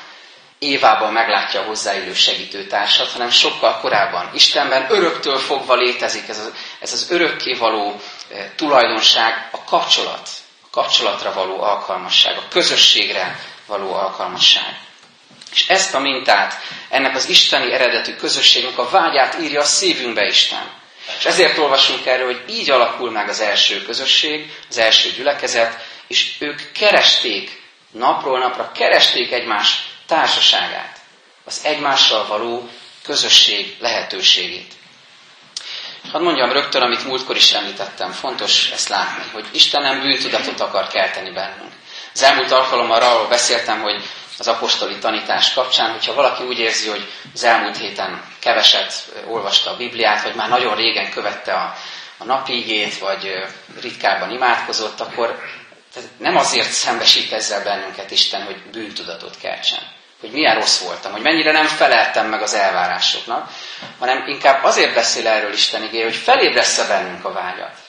Évában 0.58 1.12
meglátja 1.12 1.60
a 1.60 1.64
hozzáillő 1.64 2.14
segítőtársat, 2.14 3.12
hanem 3.12 3.30
sokkal 3.30 3.78
korábban. 3.80 4.30
Istenben 4.34 4.86
öröktől 4.90 5.38
fogva 5.38 5.74
létezik 5.74 6.28
ez 6.28 6.38
az, 6.38 6.52
ez 6.80 6.92
az 6.92 7.10
örökkévaló 7.10 8.00
e, 8.34 8.52
tulajdonság, 8.56 9.48
a 9.52 9.64
kapcsolat, 9.64 10.28
a 10.62 10.66
kapcsolatra 10.70 11.32
való 11.32 11.62
alkalmasság, 11.62 12.36
a 12.36 12.48
közösségre 12.50 13.38
való 13.66 13.94
alkalmasság. 13.94 14.78
És 15.52 15.68
ezt 15.68 15.94
a 15.94 15.98
mintát, 15.98 16.54
ennek 16.88 17.16
az 17.16 17.28
isteni 17.28 17.72
eredetű 17.72 18.14
közösségnek 18.14 18.78
a 18.78 18.88
vágyát 18.90 19.36
írja 19.40 19.60
a 19.60 19.64
szívünkbe 19.64 20.26
Isten. 20.26 20.70
És 21.18 21.24
ezért 21.24 21.58
olvasunk 21.58 22.06
erről, 22.06 22.26
hogy 22.26 22.42
így 22.54 22.70
alakul 22.70 23.10
meg 23.10 23.28
az 23.28 23.40
első 23.40 23.82
közösség, 23.82 24.52
az 24.68 24.78
első 24.78 25.10
gyülekezet, 25.10 25.84
és 26.06 26.34
ők 26.38 26.72
keresték, 26.72 27.62
napról 27.90 28.38
napra 28.38 28.72
keresték 28.72 29.32
egymás 29.32 29.82
társaságát, 30.06 30.98
az 31.44 31.60
egymással 31.64 32.26
való 32.26 32.68
közösség 33.02 33.76
lehetőségét. 33.80 34.72
Hadd 36.12 36.22
mondjam 36.22 36.52
rögtön, 36.52 36.82
amit 36.82 37.04
múltkor 37.06 37.36
is 37.36 37.52
említettem, 37.52 38.12
fontos 38.12 38.70
ezt 38.70 38.88
látni, 38.88 39.22
hogy 39.32 39.44
Isten 39.52 39.82
nem 39.82 40.00
bűntudatot 40.00 40.60
akar 40.60 40.86
kelteni 40.88 41.30
bennünk. 41.32 41.72
Az 42.14 42.22
elmúlt 42.22 42.50
alkalommal 42.50 43.02
arról 43.02 43.28
beszéltem, 43.28 43.80
hogy 43.80 44.02
az 44.38 44.48
apostoli 44.48 44.98
tanítás 44.98 45.52
kapcsán, 45.52 45.90
hogyha 45.90 46.14
valaki 46.14 46.42
úgy 46.42 46.58
érzi, 46.58 46.88
hogy 46.88 47.08
az 47.34 47.44
elmúlt 47.44 47.76
héten 47.76 48.22
keveset 48.38 48.92
olvasta 49.28 49.70
a 49.70 49.76
Bibliát, 49.76 50.22
vagy 50.22 50.34
már 50.34 50.48
nagyon 50.48 50.76
régen 50.76 51.10
követte 51.10 51.52
a, 51.52 51.74
a 52.18 52.24
napigét, 52.24 52.98
vagy 52.98 53.44
ritkábban 53.80 54.30
imádkozott, 54.30 55.00
akkor 55.00 55.40
nem 56.16 56.36
azért 56.36 56.70
szembesít 56.70 57.32
ezzel 57.32 57.62
bennünket 57.62 58.10
Isten, 58.10 58.42
hogy 58.44 58.62
bűntudatot 58.72 59.36
keltsen 59.40 59.98
hogy 60.20 60.30
milyen 60.30 60.54
rossz 60.54 60.82
voltam, 60.84 61.12
hogy 61.12 61.22
mennyire 61.22 61.52
nem 61.52 61.66
feleltem 61.66 62.26
meg 62.28 62.42
az 62.42 62.54
elvárásoknak, 62.54 63.50
hanem 63.98 64.28
inkább 64.28 64.64
azért 64.64 64.94
beszél 64.94 65.26
erről 65.26 65.52
Isten 65.52 65.82
igé, 65.82 66.02
hogy 66.02 66.14
felébressze 66.16 66.86
bennünk 66.86 67.24
a 67.24 67.32
vágyat. 67.32 67.79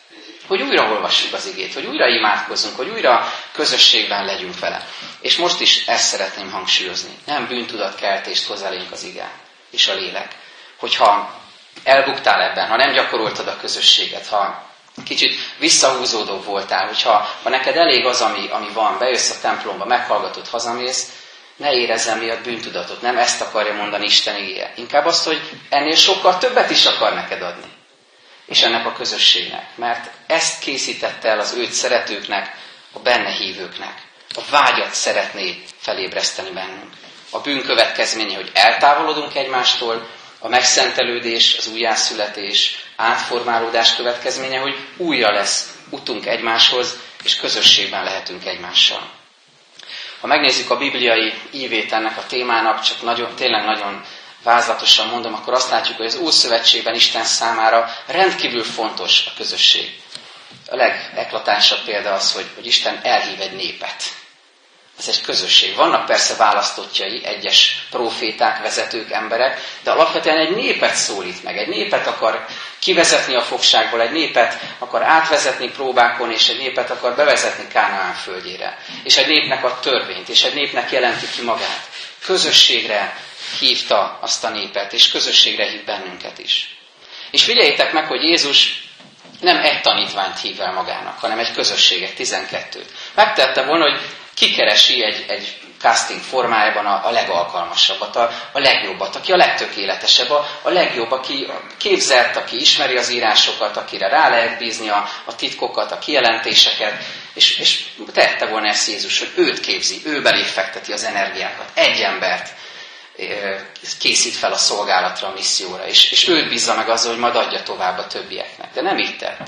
Hogy 0.47 0.61
újra 0.61 0.91
olvassuk 0.91 1.33
az 1.33 1.45
igét, 1.45 1.73
hogy 1.73 1.85
újra 1.85 2.07
imádkozzunk, 2.07 2.75
hogy 2.75 2.89
újra 2.89 3.33
közösségben 3.51 4.25
legyünk 4.25 4.59
vele. 4.59 4.85
És 5.21 5.37
most 5.37 5.59
is 5.59 5.85
ezt 5.85 6.07
szeretném 6.07 6.51
hangsúlyozni. 6.51 7.17
Nem 7.25 7.47
bűntudatkeltést 7.47 8.47
hoz 8.47 8.61
elénk 8.61 8.91
az 8.91 9.03
igán 9.03 9.31
és 9.71 9.87
a 9.87 9.93
lélek. 9.93 10.35
Hogyha 10.77 11.39
elbuktál 11.83 12.41
ebben, 12.41 12.67
ha 12.67 12.75
nem 12.75 12.93
gyakoroltad 12.93 13.47
a 13.47 13.57
közösséget, 13.57 14.27
ha 14.27 14.69
kicsit 15.05 15.35
visszahúzódó 15.59 16.41
voltál, 16.41 16.87
hogyha 16.87 17.29
ha 17.43 17.49
neked 17.49 17.75
elég 17.75 18.05
az, 18.05 18.21
ami, 18.21 18.47
ami 18.49 18.69
van, 18.73 18.97
bejössz 18.97 19.29
a 19.29 19.39
templomba, 19.41 19.85
meghallgatod, 19.85 20.47
hazamész, 20.47 21.11
ne 21.55 21.71
érezzem 21.71 22.19
miatt 22.19 22.43
bűntudatot. 22.43 23.01
Nem 23.01 23.17
ezt 23.17 23.41
akarja 23.41 23.73
mondani 23.73 24.05
Isten 24.05 24.35
igéje. 24.35 24.73
Inkább 24.75 25.05
azt, 25.05 25.25
hogy 25.25 25.41
ennél 25.69 25.95
sokkal 25.95 26.37
többet 26.37 26.69
is 26.69 26.85
akar 26.85 27.13
neked 27.13 27.41
adni. 27.41 27.70
És 28.45 28.61
ennek 28.61 28.85
a 28.85 28.93
közösségnek. 28.93 29.65
Mert 29.75 30.11
ezt 30.27 30.59
készítette 30.59 31.29
el 31.29 31.39
az 31.39 31.53
őt 31.53 31.71
szeretőknek, 31.71 32.55
a 32.91 32.99
benne 32.99 33.29
hívőknek. 33.29 34.01
A 34.35 34.41
vágyat 34.49 34.93
szeretné 34.93 35.63
felébreszteni 35.77 36.49
bennünk. 36.49 36.93
A 37.29 37.39
bűn 37.39 37.61
következménye, 37.63 38.35
hogy 38.35 38.51
eltávolodunk 38.53 39.35
egymástól, 39.35 40.07
a 40.39 40.47
megszentelődés, 40.47 41.55
az 41.57 41.67
újjászületés, 41.67 42.85
átformálódás 42.95 43.95
következménye, 43.95 44.59
hogy 44.59 44.75
újra 44.97 45.31
lesz 45.31 45.77
utunk 45.89 46.25
egymáshoz, 46.25 46.97
és 47.23 47.35
közösségben 47.35 48.03
lehetünk 48.03 48.45
egymással. 48.45 49.09
Ha 50.21 50.27
megnézzük 50.27 50.69
a 50.69 50.77
bibliai 50.77 51.33
ívét 51.51 51.91
ennek 51.91 52.17
a 52.17 52.25
témának, 52.27 52.81
csak 52.81 53.01
nagyon, 53.01 53.35
tényleg 53.35 53.65
nagyon 53.65 54.05
vázlatosan 54.43 55.07
mondom, 55.07 55.33
akkor 55.33 55.53
azt 55.53 55.69
látjuk, 55.69 55.97
hogy 55.97 56.05
az 56.05 56.15
Ószövetségben 56.15 56.95
Isten 56.95 57.23
számára 57.23 57.93
rendkívül 58.07 58.63
fontos 58.63 59.25
a 59.25 59.31
közösség. 59.37 59.99
A 60.69 60.75
legeklatánsabb 60.75 61.83
példa 61.83 62.13
az, 62.13 62.33
hogy, 62.33 62.45
hogy 62.55 62.65
Isten 62.65 62.99
elhív 63.03 63.41
egy 63.41 63.55
népet. 63.55 64.03
Ez 64.99 65.07
egy 65.07 65.21
közösség. 65.21 65.75
Vannak 65.75 66.05
persze 66.05 66.35
választottjai, 66.35 67.25
egyes 67.25 67.85
proféták, 67.89 68.61
vezetők, 68.61 69.11
emberek, 69.11 69.61
de 69.83 69.91
alapvetően 69.91 70.37
egy 70.37 70.55
népet 70.55 70.95
szólít 70.95 71.43
meg. 71.43 71.57
Egy 71.57 71.67
népet 71.67 72.07
akar 72.07 72.45
kivezetni 72.79 73.35
a 73.35 73.41
fogságból, 73.41 74.01
egy 74.01 74.11
népet 74.11 74.59
akar 74.79 75.03
átvezetni 75.03 75.69
próbákon, 75.69 76.31
és 76.31 76.47
egy 76.47 76.57
népet 76.57 76.89
akar 76.89 77.15
bevezetni 77.15 77.67
Kánaán 77.67 78.13
földjére. 78.13 78.77
És 79.03 79.17
egy 79.17 79.27
népnek 79.27 79.63
a 79.63 79.79
törvényt, 79.79 80.29
és 80.29 80.43
egy 80.43 80.53
népnek 80.53 80.91
jelenti 80.91 81.25
ki 81.35 81.41
magát. 81.41 81.89
Közösségre 82.25 83.15
hívta 83.59 84.17
azt 84.21 84.43
a 84.43 84.49
népet, 84.49 84.93
és 84.93 85.09
közösségre 85.09 85.65
hív 85.69 85.83
bennünket 85.83 86.39
is. 86.39 86.75
És 87.31 87.43
figyeljétek 87.43 87.93
meg, 87.93 88.05
hogy 88.05 88.21
Jézus 88.21 88.83
nem 89.39 89.57
egy 89.57 89.81
tanítványt 89.81 90.39
hív 90.39 90.61
el 90.61 90.73
magának, 90.73 91.19
hanem 91.19 91.39
egy 91.39 91.51
közösséget, 91.51 92.13
12-t. 92.17 92.85
Megtette 93.15 93.63
volna, 93.63 93.89
hogy 93.89 93.99
kikeresi 94.33 95.03
egy, 95.03 95.25
egy 95.27 95.61
casting 95.81 96.21
formájában 96.21 96.85
a, 96.85 97.07
a 97.07 97.11
legalkalmasabbat, 97.11 98.15
a, 98.15 98.31
a 98.51 98.59
legjobbat, 98.59 99.15
aki 99.15 99.31
a 99.31 99.35
legtökéletesebb, 99.35 100.29
a, 100.29 100.47
a 100.61 100.69
legjobb, 100.69 101.11
aki 101.11 101.47
képzelt, 101.77 102.35
aki 102.35 102.59
ismeri 102.59 102.97
az 102.97 103.11
írásokat, 103.11 103.77
akire 103.77 104.07
rá 104.07 104.29
lehet 104.29 104.57
bízni 104.57 104.89
a, 104.89 105.09
a 105.25 105.35
titkokat, 105.35 105.91
a 105.91 105.99
kijelentéseket, 105.99 107.03
és, 107.33 107.57
és 107.57 107.83
tette 108.13 108.45
volna 108.45 108.67
ezt 108.67 108.87
Jézus, 108.87 109.19
hogy 109.19 109.31
őt 109.35 109.59
képzi, 109.59 110.01
ő 110.05 110.21
belé 110.21 110.43
fekteti 110.43 110.91
az 110.91 111.03
energiákat, 111.03 111.71
egy 111.73 111.99
embert 111.99 112.53
készít 113.99 114.35
fel 114.35 114.51
a 114.51 114.57
szolgálatra, 114.57 115.27
a 115.27 115.33
misszióra, 115.33 115.87
és, 115.87 116.11
és 116.11 116.27
őt 116.27 116.49
bízza 116.49 116.75
meg 116.75 116.89
azzal, 116.89 117.11
hogy 117.11 117.21
majd 117.21 117.35
adja 117.35 117.63
tovább 117.63 117.97
a 117.97 118.07
többieknek. 118.07 118.73
De 118.73 118.81
nem 118.81 118.97
így 118.97 119.17
tett, 119.17 119.39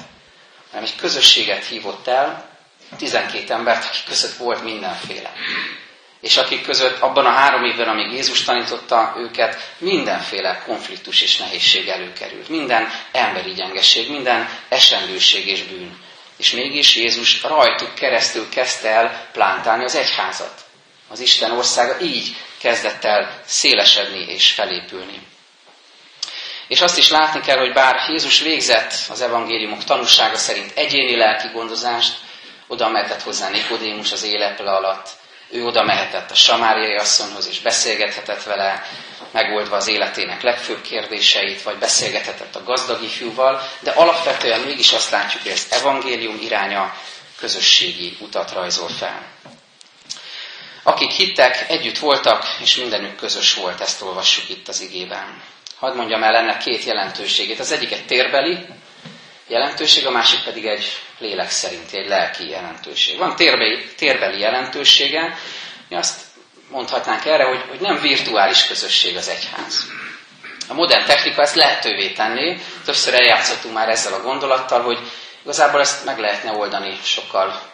hanem 0.71 0.85
egy 0.85 0.95
közösséget 0.95 1.65
hívott 1.65 2.07
el, 2.07 2.51
12 2.97 3.53
embert, 3.53 3.85
akik 3.85 4.03
között 4.07 4.33
volt 4.33 4.63
mindenféle. 4.63 5.33
És 6.21 6.37
akik 6.37 6.63
között 6.63 6.99
abban 6.99 7.25
a 7.25 7.29
három 7.29 7.63
évben, 7.63 7.87
amíg 7.87 8.11
Jézus 8.11 8.43
tanította 8.43 9.13
őket, 9.17 9.73
mindenféle 9.77 10.61
konfliktus 10.65 11.21
és 11.21 11.37
nehézség 11.37 11.87
előkerült. 11.87 12.49
Minden 12.49 12.89
emberi 13.11 13.51
gyengeség, 13.51 14.09
minden 14.09 14.49
esendőség 14.69 15.47
és 15.47 15.63
bűn. 15.63 16.01
És 16.37 16.51
mégis 16.51 16.95
Jézus 16.95 17.43
rajtuk 17.43 17.95
keresztül 17.95 18.49
kezdte 18.49 18.89
el 18.89 19.27
plántálni 19.31 19.83
az 19.83 19.95
egyházat. 19.95 20.63
Az 21.13 21.19
Isten 21.19 21.51
országa 21.51 21.99
így 21.99 22.35
kezdett 22.59 23.03
el 23.03 23.41
szélesedni 23.45 24.25
és 24.27 24.51
felépülni. 24.51 25.21
És 26.67 26.81
azt 26.81 26.97
is 26.97 27.09
látni 27.09 27.41
kell, 27.41 27.57
hogy 27.57 27.73
bár 27.73 28.09
Jézus 28.09 28.39
végzett 28.39 28.93
az 29.09 29.21
evangéliumok 29.21 29.83
tanúsága 29.83 30.37
szerint 30.37 30.71
egyéni 30.77 31.15
lelki 31.15 31.47
gondozást, 31.53 32.17
oda 32.67 32.89
mehetett 32.89 33.21
hozzá 33.21 33.49
Nikodémus 33.49 34.11
az 34.11 34.23
éleple 34.23 34.71
alatt, 34.71 35.09
ő 35.49 35.65
oda 35.65 35.83
mehetett 35.83 36.31
a 36.31 36.35
samáriai 36.35 36.95
asszonyhoz, 36.95 37.47
és 37.47 37.59
beszélgethetett 37.59 38.43
vele, 38.43 38.85
megoldva 39.31 39.75
az 39.75 39.87
életének 39.87 40.41
legfőbb 40.41 40.81
kérdéseit, 40.81 41.61
vagy 41.61 41.77
beszélgethetett 41.77 42.55
a 42.55 42.63
gazdag 42.63 43.03
ifjúval, 43.03 43.61
de 43.79 43.91
alapvetően 43.91 44.59
mégis 44.59 44.91
azt 44.91 45.11
látjuk, 45.11 45.43
hogy 45.43 45.51
az 45.51 45.67
evangélium 45.69 46.37
iránya 46.41 46.95
közösségi 47.39 48.17
utat 48.19 48.51
rajzol 48.51 48.89
fel. 48.89 49.21
Akik 50.83 51.11
hittek, 51.11 51.65
együtt 51.69 51.97
voltak, 51.97 52.45
és 52.61 52.75
mindenük 52.75 53.15
közös 53.15 53.53
volt, 53.53 53.81
ezt 53.81 54.01
olvassuk 54.01 54.49
itt 54.49 54.67
az 54.67 54.81
igében. 54.81 55.41
Hadd 55.79 55.95
mondjam 55.95 56.23
el 56.23 56.35
ennek 56.35 56.57
két 56.57 56.83
jelentőségét. 56.83 57.59
Az 57.59 57.71
egyik 57.71 57.91
egy 57.91 58.05
térbeli 58.05 58.57
jelentőség, 59.47 60.05
a 60.07 60.11
másik 60.11 60.39
pedig 60.43 60.65
egy 60.65 60.85
lélek 61.19 61.49
szerinti, 61.49 61.97
egy 61.97 62.07
lelki 62.07 62.49
jelentőség. 62.49 63.17
Van 63.17 63.35
térbeli, 63.35 63.85
térbeli 63.97 64.39
jelentősége, 64.39 65.37
mi 65.89 65.95
azt 65.95 66.21
mondhatnánk 66.69 67.25
erre, 67.25 67.43
hogy, 67.43 67.63
hogy 67.69 67.79
nem 67.79 67.99
virtuális 68.01 68.65
közösség 68.65 69.17
az 69.17 69.27
egyház. 69.27 69.87
A 70.67 70.73
modern 70.73 71.05
technika 71.05 71.41
ezt 71.41 71.55
lehetővé 71.55 72.09
tenni, 72.09 72.57
többször 72.85 73.13
eljátszottunk 73.13 73.73
már 73.73 73.89
ezzel 73.89 74.13
a 74.13 74.21
gondolattal, 74.21 74.81
hogy 74.81 74.99
igazából 75.43 75.79
ezt 75.81 76.05
meg 76.05 76.19
lehetne 76.19 76.51
oldani 76.51 76.97
sokkal 77.03 77.71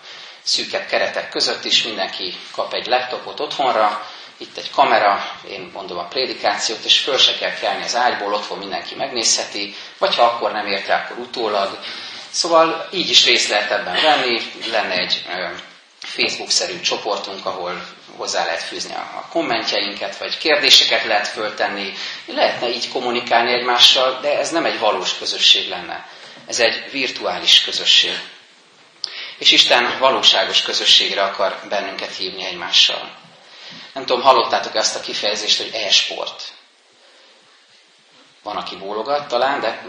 szűkebb 0.49 0.85
keretek 0.85 1.29
között 1.29 1.65
is, 1.65 1.83
mindenki 1.83 2.37
kap 2.51 2.73
egy 2.73 2.85
laptopot 2.85 3.39
otthonra, 3.39 4.05
itt 4.37 4.57
egy 4.57 4.69
kamera, 4.71 5.31
én 5.49 5.69
mondom 5.73 5.97
a 5.97 6.03
prédikációt, 6.07 6.83
és 6.83 6.99
föl 6.99 7.17
se 7.17 7.37
kell 7.37 7.53
kelni 7.53 7.83
az 7.83 7.95
ágyból, 7.95 8.33
otthon 8.33 8.57
mindenki 8.57 8.95
megnézheti, 8.95 9.75
vagy 9.97 10.15
ha 10.15 10.23
akkor 10.23 10.51
nem 10.51 10.65
ért 10.67 10.87
rá, 10.87 11.03
akkor 11.03 11.17
utólag. 11.17 11.79
Szóval 12.29 12.87
így 12.91 13.09
is 13.09 13.25
részt 13.25 13.49
lehet 13.49 13.71
ebben 13.71 14.01
venni, 14.01 14.41
lenne 14.71 14.93
egy 14.97 15.25
Facebook-szerű 15.99 16.79
csoportunk, 16.79 17.45
ahol 17.45 17.85
hozzá 18.15 18.45
lehet 18.45 18.61
fűzni 18.63 18.93
a 18.93 19.25
kommentjeinket, 19.31 20.17
vagy 20.17 20.37
kérdéseket 20.37 21.03
lehet 21.05 21.27
föltenni, 21.27 21.93
lehetne 22.25 22.69
így 22.69 22.89
kommunikálni 22.89 23.53
egymással, 23.53 24.19
de 24.21 24.37
ez 24.39 24.49
nem 24.51 24.65
egy 24.65 24.79
valós 24.79 25.17
közösség 25.17 25.69
lenne. 25.69 26.07
Ez 26.47 26.59
egy 26.59 26.91
virtuális 26.91 27.63
közösség. 27.63 28.19
És 29.39 29.51
Isten 29.51 29.97
valóságos 29.99 30.61
közösségre 30.61 31.23
akar 31.23 31.59
bennünket 31.69 32.15
hívni 32.15 32.45
egymással. 32.45 33.17
Nem 33.93 34.05
tudom, 34.05 34.21
hallottátok 34.21 34.75
ezt 34.75 34.95
a 34.95 34.99
kifejezést, 34.99 35.57
hogy 35.57 35.71
e-sport. 35.73 36.43
Van, 38.43 38.55
aki 38.57 38.75
bólogat 38.75 39.27
talán, 39.27 39.59
de 39.59 39.83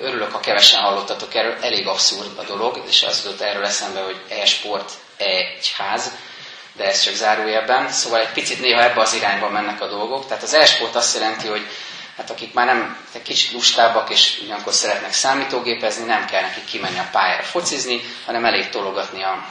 örülök, 0.00 0.32
ha 0.32 0.40
kevesen 0.40 0.80
hallottatok 0.80 1.34
erről. 1.34 1.56
Elég 1.60 1.86
abszurd 1.86 2.38
a 2.38 2.42
dolog, 2.42 2.82
és 2.88 3.02
az 3.02 3.22
jutott 3.24 3.40
erről 3.40 3.64
eszembe, 3.64 4.00
hogy 4.02 4.20
e-sport, 4.28 4.92
e-ház, 5.16 6.12
de 6.72 6.84
ez 6.84 7.00
csak 7.02 7.14
zárójelben. 7.14 7.90
Szóval 7.92 8.20
egy 8.20 8.32
picit 8.32 8.60
néha 8.60 8.82
ebbe 8.82 9.00
az 9.00 9.12
irányba 9.14 9.48
mennek 9.48 9.80
a 9.80 9.86
dolgok. 9.88 10.26
Tehát 10.26 10.42
az 10.42 10.54
e-sport 10.54 10.94
azt 10.94 11.14
jelenti, 11.14 11.46
hogy 11.48 11.66
hát 12.16 12.30
akik 12.30 12.52
már 12.52 12.66
nem 12.66 12.98
egy 13.12 13.22
kicsit 13.22 13.52
lustábbak, 13.52 14.10
és 14.10 14.38
ugyanakkor 14.42 14.72
szeretnek 14.72 15.12
számítógépezni, 15.12 16.04
nem 16.04 16.26
kell 16.26 16.40
nekik 16.40 16.64
kimenni 16.64 16.98
a 16.98 17.08
pályára 17.12 17.42
focizni, 17.42 18.00
hanem 18.26 18.44
elég 18.44 18.68
tologatni 18.68 19.22
a, 19.22 19.46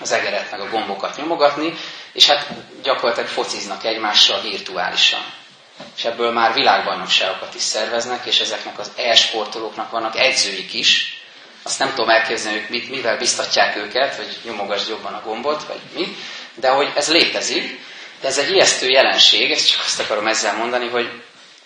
az 0.00 0.12
egeret, 0.12 0.50
meg 0.50 0.60
a 0.60 0.68
gombokat 0.70 1.16
nyomogatni, 1.16 1.74
és 2.12 2.26
hát 2.26 2.46
gyakorlatilag 2.82 3.28
fociznak 3.28 3.84
egymással 3.84 4.40
virtuálisan. 4.40 5.24
És 5.96 6.04
ebből 6.04 6.32
már 6.32 6.54
világbajnokságokat 6.54 7.54
is 7.54 7.62
szerveznek, 7.62 8.26
és 8.26 8.40
ezeknek 8.40 8.78
az 8.78 8.90
e-sportolóknak 8.96 9.90
vannak 9.90 10.16
edzőik 10.18 10.74
is. 10.74 11.20
Azt 11.62 11.78
nem 11.78 11.88
tudom 11.88 12.08
elképzelni, 12.08 12.58
hogy 12.58 12.70
mit, 12.70 12.90
mivel 12.90 13.16
biztatják 13.18 13.76
őket, 13.76 14.14
hogy 14.14 14.38
nyomogasd 14.44 14.88
jobban 14.88 15.14
a 15.14 15.22
gombot, 15.24 15.64
vagy 15.64 15.80
mi, 15.94 16.16
de 16.54 16.68
hogy 16.68 16.92
ez 16.94 17.12
létezik, 17.12 17.80
de 18.20 18.28
ez 18.28 18.38
egy 18.38 18.50
ijesztő 18.50 18.88
jelenség, 18.88 19.50
ezt 19.50 19.70
csak 19.70 19.80
azt 19.84 20.00
akarom 20.00 20.26
ezzel 20.26 20.56
mondani, 20.56 20.88
hogy 20.88 21.22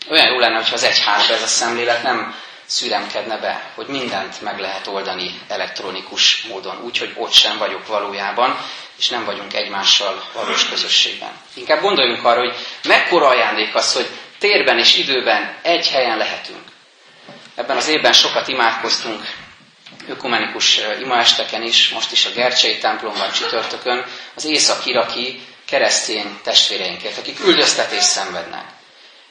olyan 0.09 0.27
jó 0.33 0.39
lenne, 0.39 0.57
hogyha 0.57 0.75
az 0.75 0.83
egyházba 0.85 1.35
ez 1.35 1.43
a 1.43 1.47
szemlélet 1.47 2.03
nem 2.03 2.35
szüremkedne 2.67 3.37
be, 3.39 3.71
hogy 3.75 3.87
mindent 3.87 4.41
meg 4.41 4.59
lehet 4.59 4.87
oldani 4.87 5.41
elektronikus 5.49 6.43
módon, 6.43 6.83
úgyhogy 6.85 7.13
ott 7.17 7.33
sem 7.33 7.59
vagyok 7.59 7.87
valójában, 7.87 8.59
és 8.99 9.09
nem 9.09 9.25
vagyunk 9.25 9.55
egymással 9.55 10.25
valós 10.33 10.69
közösségben. 10.69 11.31
Inkább 11.55 11.81
gondoljunk 11.81 12.25
arra, 12.25 12.41
hogy 12.41 12.55
mekkora 12.85 13.27
ajándék 13.29 13.75
az, 13.75 13.93
hogy 13.93 14.07
térben 14.39 14.79
és 14.79 14.97
időben 14.97 15.57
egy 15.63 15.89
helyen 15.89 16.17
lehetünk. 16.17 16.63
Ebben 17.55 17.77
az 17.77 17.89
évben 17.89 18.13
sokat 18.13 18.49
imádkoztunk 18.49 19.27
ökumenikus 20.09 20.81
imaesteken 21.01 21.63
is, 21.63 21.89
most 21.89 22.13
is 22.13 22.25
a 22.27 22.31
Gercsei 22.35 22.79
templomban 22.79 23.31
csütörtökön, 23.33 24.05
az 24.35 24.45
észak-iraki 24.45 25.41
keresztény 25.65 26.39
testvéreinkért, 26.43 27.19
akik 27.19 27.41
üldöztetést 27.45 28.07
szenvednek, 28.07 28.65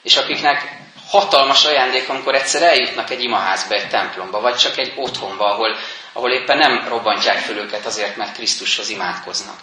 és 0.04 0.18
akiknek 0.18 0.78
hatalmas 1.10 1.66
ajándék, 1.66 2.10
amikor 2.10 2.36
egyszer 2.36 2.62
eljutnak 2.62 3.10
egy 3.10 3.24
imaházba, 3.24 3.74
egy 3.76 3.90
templomba, 3.90 4.40
vagy 4.42 4.56
csak 4.56 4.78
egy 4.78 4.94
otthonba, 4.96 5.46
ahol, 5.46 5.76
ahol 6.14 6.32
éppen 6.32 6.58
nem 6.58 6.86
robbantják 6.88 7.38
föl 7.38 7.58
őket 7.58 7.86
azért, 7.86 8.16
mert 8.16 8.34
Krisztushoz 8.36 8.90
imádkoznak. 8.90 9.60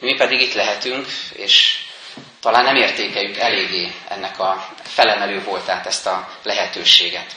Mi 0.00 0.14
pedig 0.14 0.40
itt 0.40 0.54
lehetünk, 0.54 1.06
és 1.32 1.78
talán 2.40 2.64
nem 2.64 2.76
értékeljük 2.76 3.36
eléggé 3.36 3.92
ennek 4.08 4.38
a 4.38 4.68
felemelő 4.82 5.42
voltát, 5.42 5.86
ezt 5.86 6.06
a 6.06 6.28
lehetőséget. 6.42 7.36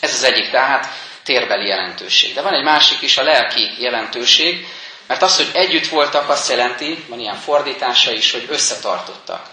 Ez 0.00 0.14
az 0.14 0.22
egyik 0.22 0.50
tehát 0.50 0.86
térbeli 1.22 1.66
jelentőség. 1.66 2.34
De 2.34 2.42
van 2.42 2.54
egy 2.54 2.64
másik 2.64 3.02
is, 3.02 3.18
a 3.18 3.22
lelki 3.22 3.70
jelentőség, 3.78 4.66
mert 5.06 5.22
az, 5.22 5.36
hogy 5.36 5.50
együtt 5.52 5.86
voltak, 5.86 6.28
azt 6.28 6.50
jelenti, 6.50 7.04
van 7.08 7.20
ilyen 7.20 7.36
fordítása 7.36 8.12
is, 8.12 8.32
hogy 8.32 8.46
összetartottak. 8.48 9.46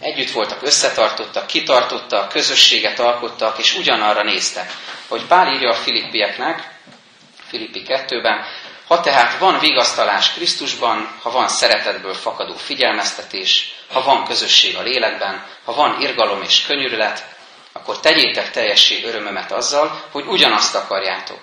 Együtt 0.00 0.30
voltak, 0.30 0.62
összetartottak, 0.62 1.46
kitartottak, 1.46 2.28
közösséget 2.28 2.98
alkottak, 2.98 3.58
és 3.58 3.74
ugyanarra 3.76 4.22
néztek. 4.22 4.72
Hogy 5.08 5.26
Pál 5.26 5.52
írja 5.54 5.70
a 5.70 5.74
filippieknek, 5.74 6.72
Filippi 7.48 7.82
2-ben, 7.86 8.44
ha 8.86 9.00
tehát 9.00 9.38
van 9.38 9.58
vigasztalás 9.58 10.32
Krisztusban, 10.32 11.18
ha 11.22 11.30
van 11.30 11.48
szeretetből 11.48 12.14
fakadó 12.14 12.54
figyelmeztetés, 12.54 13.74
ha 13.92 14.02
van 14.02 14.24
közösség 14.24 14.76
a 14.76 14.82
lélekben, 14.82 15.46
ha 15.64 15.74
van 15.74 16.00
irgalom 16.00 16.42
és 16.42 16.66
könyörület, 16.66 17.24
akkor 17.72 18.00
tegyétek 18.00 18.50
teljessé 18.50 19.02
örömömet 19.04 19.52
azzal, 19.52 20.04
hogy 20.10 20.24
ugyanazt 20.26 20.74
akarjátok. 20.74 21.40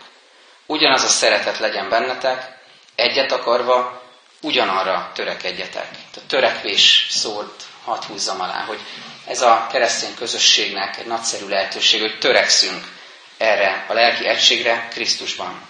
Ugyanaz 0.66 1.04
a 1.04 1.08
szeretet 1.08 1.60
legyen 1.60 1.90
bennetek, 1.90 2.58
egyet 2.96 3.32
akarva, 3.32 4.02
ugyanarra 4.42 5.12
törekedjetek. 5.14 5.88
A 6.16 6.20
törekvés 6.28 7.08
szót 7.10 7.64
hadd 7.84 8.04
húzzam 8.04 8.42
alá, 8.42 8.64
hogy 8.66 8.80
ez 9.26 9.42
a 9.42 9.68
keresztény 9.72 10.16
közösségnek 10.16 10.98
egy 10.98 11.06
nagyszerű 11.06 11.48
lehetőség, 11.48 12.02
hogy 12.02 12.18
törekszünk 12.20 12.84
erre 13.38 13.86
a 13.90 13.94
lelki 13.94 14.28
egységre 14.28 14.88
Krisztusban. 14.92 15.68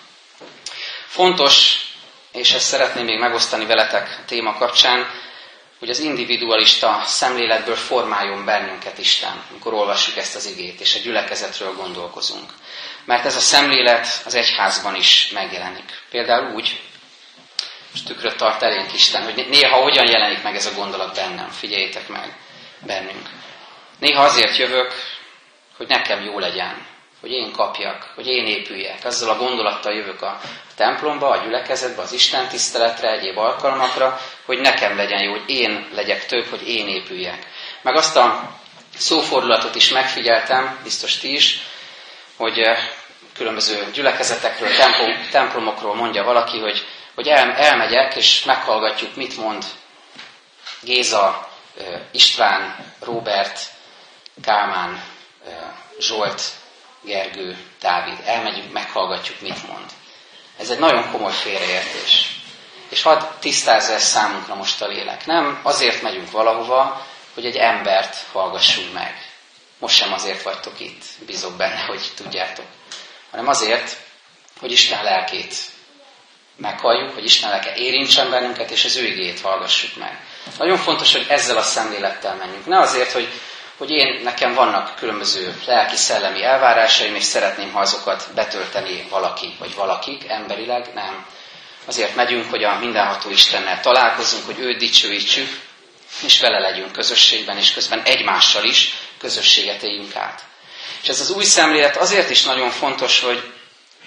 Fontos, 1.08 1.86
és 2.32 2.52
ezt 2.54 2.66
szeretném 2.68 3.06
még 3.06 3.20
megosztani 3.20 3.66
veletek 3.66 4.18
a 4.22 4.26
téma 4.26 4.54
kapcsán, 4.58 5.08
hogy 5.80 5.90
az 5.90 6.00
individualista 6.00 7.02
szemléletből 7.06 7.76
formáljon 7.76 8.46
bennünket 8.46 8.98
Isten, 8.98 9.44
amikor 9.50 9.74
olvassuk 9.74 10.18
ezt 10.18 10.36
az 10.36 10.46
igét, 10.46 10.80
és 10.82 10.96
a 10.96 11.00
gyülekezetről 11.00 11.76
gondolkozunk. 11.76 12.54
Mert 13.06 13.26
ez 13.26 13.36
a 13.36 13.40
szemlélet 13.40 14.08
az 14.26 14.34
egyházban 14.34 14.96
is 14.96 15.30
megjelenik. 15.34 16.02
Például 16.10 16.54
úgy, 16.54 16.82
és 17.94 18.04
tükröt 18.04 18.38
tart 18.38 18.62
elénk 18.62 18.94
Isten, 18.94 19.24
hogy 19.24 19.48
néha 19.50 19.82
hogyan 19.82 20.08
jelenik 20.08 20.44
meg 20.44 20.56
ez 20.56 20.66
a 20.66 20.74
gondolat 20.76 21.16
bennem. 21.16 21.50
Figyeljétek 21.50 22.08
meg 22.08 22.36
bennünk. 22.80 23.30
Néha 24.00 24.24
azért 24.24 24.58
jövök, 24.58 24.94
hogy 25.78 25.88
nekem 25.88 26.24
jó 26.24 26.40
legyen, 26.40 26.86
hogy 27.22 27.32
én 27.32 27.52
kapjak, 27.52 28.12
hogy 28.16 28.28
én 28.28 28.46
épüljek. 28.48 29.06
Azzal 29.06 29.30
a 29.30 29.38
gondolattal 29.38 29.94
jövök 29.94 30.22
a 30.22 30.40
templomba, 30.76 31.30
a 31.30 31.44
gyülekezetbe, 31.44 32.02
az 32.02 32.12
Isten 32.12 32.48
tiszteletre, 32.48 33.12
egyéb 33.12 33.38
alkalmakra, 33.38 34.20
hogy 34.46 34.60
nekem 34.60 34.96
legyen 34.96 35.22
jó, 35.24 35.32
hogy 35.32 35.44
én 35.50 35.88
legyek 35.94 36.26
több, 36.26 36.46
hogy 36.50 36.70
én 36.70 36.88
épüljek. 36.88 37.48
Meg 37.82 37.96
azt 37.96 38.16
a 38.18 38.52
szófordulatot 38.98 39.76
is 39.76 39.90
megfigyeltem, 39.90 40.80
biztos 40.84 41.18
ti 41.18 41.34
is, 41.34 41.60
hogy 42.38 42.60
eh, 42.60 42.90
különböző 43.34 43.86
gyülekezetekről, 43.94 44.70
templomokról 45.32 45.96
mondja 45.96 46.24
valaki, 46.24 46.60
hogy 46.60 46.86
hogy 47.22 47.30
el, 47.30 47.52
elmegyek, 47.52 48.16
és 48.16 48.44
meghallgatjuk, 48.44 49.16
mit 49.16 49.38
mond 49.38 49.66
Géza, 50.80 51.50
István, 52.12 52.94
Róbert, 53.00 53.60
Kálmán, 54.44 55.04
Zsolt, 56.00 56.42
Gergő, 57.02 57.58
Dávid. 57.80 58.18
Elmegyünk, 58.26 58.72
meghallgatjuk, 58.72 59.42
mit 59.42 59.68
mond. 59.68 59.86
Ez 60.58 60.70
egy 60.70 60.80
nagyon 60.80 61.12
komoly 61.12 61.32
félreértés. 61.32 62.36
És 62.90 63.02
hadd 63.02 63.22
tisztázza 63.40 63.94
ezt 63.94 64.08
számunkra 64.08 64.56
most 64.56 64.82
a 64.82 64.88
lélek. 64.88 65.26
Nem 65.26 65.60
azért 65.64 66.02
megyünk 66.02 66.32
valahova, 66.32 67.06
hogy 67.34 67.46
egy 67.46 67.56
embert 67.58 68.16
hallgassunk 68.32 68.94
meg. 68.94 69.30
Most 69.80 69.96
sem 69.96 70.14
azért 70.14 70.42
vagytok 70.42 70.80
itt, 70.80 71.04
bízok 71.26 71.54
benne, 71.54 71.82
hogy 71.82 72.12
tudjátok. 72.16 72.66
Hanem 73.32 73.48
azért, 73.48 73.98
hogy 74.60 74.72
Isten 74.72 75.04
lelkét 75.04 75.56
meghalljuk, 76.62 77.14
hogy 77.14 77.24
Isten 77.24 77.50
lelke 77.50 77.74
érintsen 77.76 78.30
bennünket, 78.30 78.72
és 78.72 78.86
az 78.86 78.96
ő 78.96 79.06
igét 79.06 79.40
hallgassuk 79.42 79.96
meg. 79.96 80.20
Nagyon 80.58 80.78
fontos, 80.78 81.12
hogy 81.12 81.26
ezzel 81.28 81.58
a 81.58 81.62
szemlélettel 81.62 82.36
menjünk. 82.36 82.66
Ne 82.66 82.80
azért, 82.80 83.12
hogy, 83.12 83.28
hogy 83.78 83.90
én, 83.90 84.22
nekem 84.24 84.54
vannak 84.54 84.96
különböző 84.96 85.56
lelki-szellemi 85.66 86.44
elvárásaim, 86.44 87.16
és 87.16 87.24
szeretném, 87.24 87.72
ha 87.72 87.80
azokat 87.80 88.28
betölteni 88.36 89.08
valaki, 89.10 89.56
vagy 89.60 89.76
valakik 89.76 90.30
emberileg, 90.30 90.92
nem. 90.94 91.26
Azért 91.86 92.16
megyünk, 92.16 92.50
hogy 92.50 92.64
a 92.64 92.78
mindenható 92.80 93.30
Istennel 93.30 93.80
találkozunk, 93.80 94.46
hogy 94.46 94.60
őt 94.60 94.78
dicsőítsük, 94.78 95.60
és 96.24 96.40
vele 96.40 96.60
legyünk 96.60 96.92
közösségben, 96.92 97.58
és 97.58 97.74
közben 97.74 98.02
egymással 98.06 98.64
is 98.64 98.94
közösséget 99.18 99.84
éljünk 99.84 100.16
át. 100.16 100.42
És 101.02 101.10
ez 101.10 101.20
az 101.20 101.30
új 101.32 101.44
szemlélet 101.44 101.98
azért 101.98 102.30
is 102.30 102.44
nagyon 102.44 102.70
fontos, 102.70 103.20
hogy, 103.20 103.52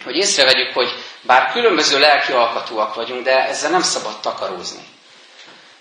hogy 0.04 0.16
észrevegyük, 0.16 0.72
hogy 0.74 0.92
bár 1.26 1.50
különböző 1.52 1.98
lelki 1.98 2.32
alkatúak 2.32 2.94
vagyunk, 2.94 3.24
de 3.24 3.48
ezzel 3.48 3.70
nem 3.70 3.82
szabad 3.82 4.20
takarózni. 4.20 4.82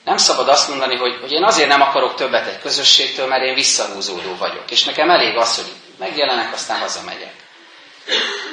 Nem 0.03 0.17
szabad 0.17 0.47
azt 0.47 0.69
mondani, 0.69 0.95
hogy, 0.95 1.17
hogy 1.21 1.31
én 1.31 1.43
azért 1.43 1.67
nem 1.67 1.81
akarok 1.81 2.15
többet 2.15 2.47
egy 2.47 2.59
közösségtől, 2.59 3.27
mert 3.27 3.43
én 3.43 3.53
visszahúzódó 3.53 4.35
vagyok. 4.35 4.71
És 4.71 4.83
nekem 4.83 5.09
elég 5.09 5.37
az, 5.37 5.55
hogy 5.55 5.71
megjelenek, 5.97 6.53
aztán 6.53 6.79
hazamegyek. 6.79 7.33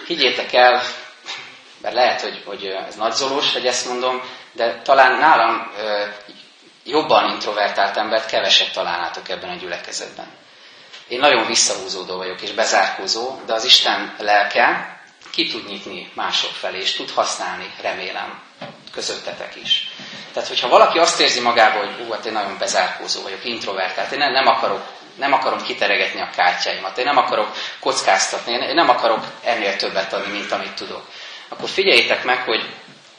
Higgyétek 0.06 0.52
el, 0.52 0.82
mert 1.82 1.94
lehet, 1.94 2.20
hogy, 2.20 2.42
hogy 2.44 2.64
ez 2.88 2.94
nagyzolós, 2.94 3.52
hogy 3.52 3.66
ezt 3.66 3.86
mondom, 3.86 4.22
de 4.52 4.80
talán 4.82 5.18
nálam 5.18 5.72
jobban 6.84 7.30
introvertált 7.30 7.96
embert 7.96 8.30
keveset 8.30 8.72
találnátok 8.72 9.28
ebben 9.28 9.50
a 9.50 9.54
gyülekezetben. 9.54 10.26
Én 11.08 11.18
nagyon 11.18 11.46
visszahúzódó 11.46 12.16
vagyok 12.16 12.40
és 12.40 12.50
bezárkózó, 12.50 13.40
de 13.46 13.52
az 13.52 13.64
Isten 13.64 14.14
lelke 14.18 14.99
ki 15.30 15.46
tud 15.46 15.68
nyitni 15.68 16.10
mások 16.14 16.50
felé, 16.50 16.78
és 16.78 16.92
tud 16.92 17.10
használni, 17.10 17.74
remélem, 17.82 18.40
közöttetek 18.92 19.56
is. 19.62 19.90
Tehát, 20.32 20.48
hogyha 20.48 20.68
valaki 20.68 20.98
azt 20.98 21.20
érzi 21.20 21.40
magából, 21.40 21.86
hogy 21.86 22.06
ú, 22.06 22.12
hát 22.12 22.26
én 22.26 22.32
nagyon 22.32 22.58
bezárkózó 22.58 23.22
vagyok, 23.22 23.44
introvertált, 23.44 24.12
én 24.12 24.18
nem, 24.18 24.32
nem 24.32 24.46
akarok 24.46 24.98
nem 25.20 25.32
akarom 25.32 25.62
kiteregetni 25.62 26.20
a 26.20 26.30
kártyáimat, 26.36 26.98
én 26.98 27.04
nem 27.04 27.16
akarok 27.16 27.56
kockáztatni, 27.80 28.52
én 28.52 28.74
nem 28.74 28.88
akarok 28.88 29.24
ennél 29.44 29.76
többet 29.76 30.12
adni, 30.12 30.32
mint 30.32 30.52
amit 30.52 30.72
tudok. 30.74 31.02
Akkor 31.48 31.68
figyeljétek 31.68 32.24
meg, 32.24 32.42
hogy, 32.44 32.66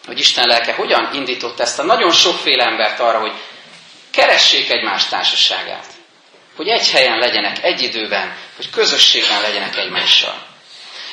hogy 0.05 0.19
Isten 0.19 0.47
lelke 0.47 0.73
hogyan 0.73 1.09
indított 1.13 1.59
ezt 1.59 1.79
a 1.79 1.83
nagyon 1.83 2.11
sokféle 2.11 2.63
embert 2.63 2.99
arra, 2.99 3.19
hogy 3.19 3.33
keressék 4.11 4.71
egymás 4.71 5.05
társaságát. 5.05 5.85
Hogy 6.55 6.67
egy 6.67 6.89
helyen 6.91 7.17
legyenek, 7.17 7.63
egy 7.63 7.81
időben, 7.81 8.35
hogy 8.55 8.69
közösségben 8.69 9.41
legyenek 9.41 9.77
egymással. 9.77 10.50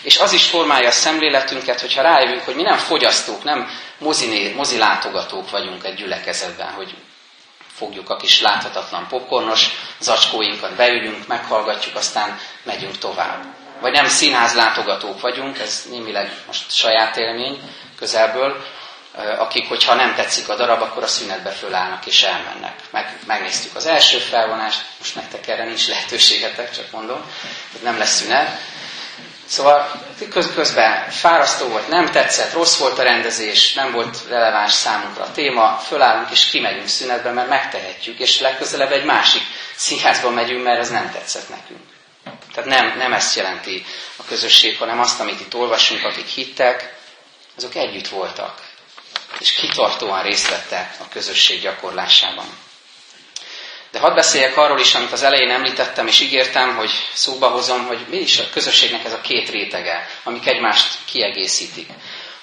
És 0.03 0.19
az 0.19 0.33
is 0.33 0.45
formálja 0.45 0.89
a 0.89 0.93
szemléletünket, 0.93 1.81
hogyha 1.81 2.03
rájövünk, 2.03 2.43
hogy 2.45 2.55
mi 2.55 2.63
nem 2.63 2.77
fogyasztók, 2.77 3.45
nem 3.45 3.69
moziné, 3.99 4.53
mozilátogatók 4.53 5.51
vagyunk 5.51 5.85
egy 5.85 5.95
gyülekezetben, 5.95 6.73
hogy 6.73 6.95
fogjuk 7.75 8.11
a 8.11 8.17
kis 8.17 8.41
láthatatlan 8.41 9.07
popcornos 9.09 9.67
zacskóinkat, 10.01 10.75
beülünk, 10.77 11.27
meghallgatjuk, 11.27 11.97
aztán 11.97 12.39
megyünk 12.63 12.99
tovább. 12.99 13.45
Vagy 13.81 13.93
nem 13.93 14.07
színházlátogatók 14.09 15.21
vagyunk, 15.21 15.59
ez 15.59 15.87
némileg 15.91 16.33
most 16.47 16.73
saját 16.75 17.17
élmény 17.17 17.61
közelből, 17.97 18.65
akik, 19.39 19.69
hogyha 19.69 19.95
nem 19.95 20.15
tetszik 20.15 20.49
a 20.49 20.55
darab, 20.57 20.83
akkor 20.83 21.03
a 21.03 21.07
szünetbe 21.07 21.51
fölállnak 21.51 22.07
és 22.07 22.23
elmennek. 22.23 22.75
Meg, 22.91 23.19
megnéztük 23.27 23.77
az 23.77 23.87
első 23.87 24.19
felvonást, 24.19 24.81
most 24.99 25.15
nektek 25.15 25.49
erre 25.49 25.65
nincs 25.65 25.89
lehetőségetek, 25.89 26.71
csak 26.71 26.91
mondom, 26.91 27.21
hogy 27.73 27.81
nem 27.83 27.99
lesz 27.99 28.17
szünet. 28.17 28.61
Szóval 29.49 29.91
közben 30.55 31.11
fárasztó 31.11 31.67
volt, 31.69 31.89
nem 31.89 32.11
tetszett, 32.11 32.53
rossz 32.53 32.79
volt 32.79 32.99
a 32.99 33.03
rendezés, 33.03 33.73
nem 33.73 33.93
volt 33.93 34.19
releváns 34.29 34.73
számunkra 34.73 35.25
a 35.25 35.31
téma, 35.33 35.77
fölállunk 35.87 36.31
és 36.31 36.47
kimegyünk 36.47 36.89
szünetbe, 36.89 37.31
mert 37.33 37.49
megtehetjük, 37.49 38.19
és 38.19 38.41
legközelebb 38.41 38.93
egy 38.93 39.05
másik 39.05 39.43
színházba 39.77 40.31
megyünk, 40.31 40.65
mert 40.65 40.79
ez 40.81 40.91
nem 40.91 41.11
tetszett 41.11 41.49
nekünk. 41.49 41.81
Tehát 42.55 42.71
nem, 42.71 42.99
nem 42.99 43.13
ezt 43.13 43.37
jelenti 43.37 43.85
a 44.17 44.25
közösség, 44.25 44.79
hanem 44.79 45.01
azt, 45.01 45.21
amit 45.21 45.41
itt 45.41 45.55
olvasunk, 45.55 46.05
akik 46.05 46.27
hittek, 46.27 46.95
azok 47.57 47.75
együtt 47.75 48.09
voltak, 48.09 48.61
és 49.39 49.53
kitartóan 49.53 50.23
részt 50.23 50.49
vettek 50.49 50.95
a 51.01 51.09
közösség 51.09 51.61
gyakorlásában. 51.61 52.47
De 53.91 53.99
hadd 53.99 54.15
beszéljek 54.15 54.57
arról 54.57 54.79
is, 54.81 54.95
amit 54.95 55.13
az 55.13 55.23
elején 55.23 55.51
említettem, 55.51 56.07
és 56.07 56.21
ígértem, 56.21 56.77
hogy 56.77 56.91
szóba 57.13 57.49
hozom, 57.49 57.87
hogy 57.87 58.07
mi 58.09 58.17
is 58.17 58.39
a 58.39 58.51
közösségnek 58.53 59.05
ez 59.05 59.13
a 59.13 59.21
két 59.21 59.49
rétege, 59.51 60.07
amik 60.23 60.47
egymást 60.47 60.95
kiegészítik. 61.05 61.89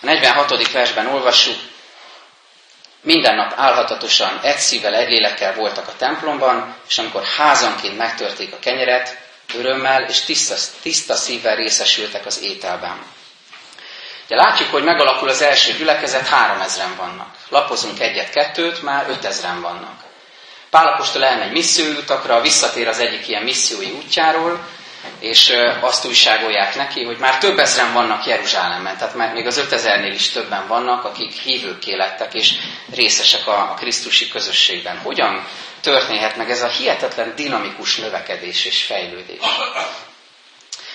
A 0.02 0.06
46. 0.06 0.72
versben 0.72 1.08
olvassuk, 1.08 1.56
minden 3.02 3.36
nap 3.36 3.54
álhatatosan 3.56 4.40
egy 4.42 4.58
szívvel, 4.58 4.94
egy 4.96 5.10
lélekkel 5.10 5.54
voltak 5.54 5.88
a 5.88 5.96
templomban, 5.98 6.76
és 6.88 6.98
amikor 6.98 7.24
házanként 7.38 7.98
megtörték 7.98 8.54
a 8.54 8.60
kenyeret, 8.60 9.18
örömmel 9.54 10.04
és 10.04 10.22
tiszta, 10.22 10.56
tiszta 10.82 11.16
szívvel 11.16 11.56
részesültek 11.56 12.26
az 12.26 12.42
ételben. 12.42 13.04
Ugye 14.26 14.36
látjuk, 14.36 14.70
hogy 14.70 14.84
megalakul 14.84 15.30
az 15.30 15.42
első 15.42 15.74
gyülekezet, 15.74 16.28
három 16.28 16.62
ezren 16.62 16.96
vannak. 16.96 17.36
Lapozunk 17.50 18.00
egyet-kettőt, 18.00 18.82
már 18.82 19.10
ötezren 19.10 19.62
vannak. 19.62 20.05
Pálapostól 20.76 21.24
elmegy 21.24 21.52
misszióutakra, 21.52 22.42
visszatér 22.42 22.88
az 22.88 23.00
egyik 23.00 23.28
ilyen 23.28 23.44
missziói 23.44 23.92
útjáról, 23.92 24.68
és 25.20 25.54
azt 25.80 26.06
újságolják 26.06 26.76
neki, 26.76 27.04
hogy 27.04 27.18
már 27.18 27.38
több 27.38 27.60
ezren 27.60 27.94
vannak 27.94 28.26
Jeruzsálemben, 28.26 28.98
tehát 28.98 29.16
már 29.16 29.34
még 29.34 29.46
az 29.46 29.58
ötezernél 29.58 30.12
is 30.14 30.30
többen 30.30 30.68
vannak, 30.68 31.04
akik 31.04 31.32
hívők 31.32 31.86
lettek, 31.86 32.34
és 32.34 32.54
részesek 32.96 33.48
a, 33.48 33.72
a 33.72 33.74
Krisztusi 33.74 34.28
közösségben. 34.28 34.98
Hogyan 34.98 35.48
történhet 35.82 36.36
meg 36.36 36.50
ez 36.52 36.62
a 36.62 36.68
hihetetlen 36.68 37.34
dinamikus 37.36 37.96
növekedés 37.98 38.66
és 38.66 38.84
fejlődés? 38.84 39.40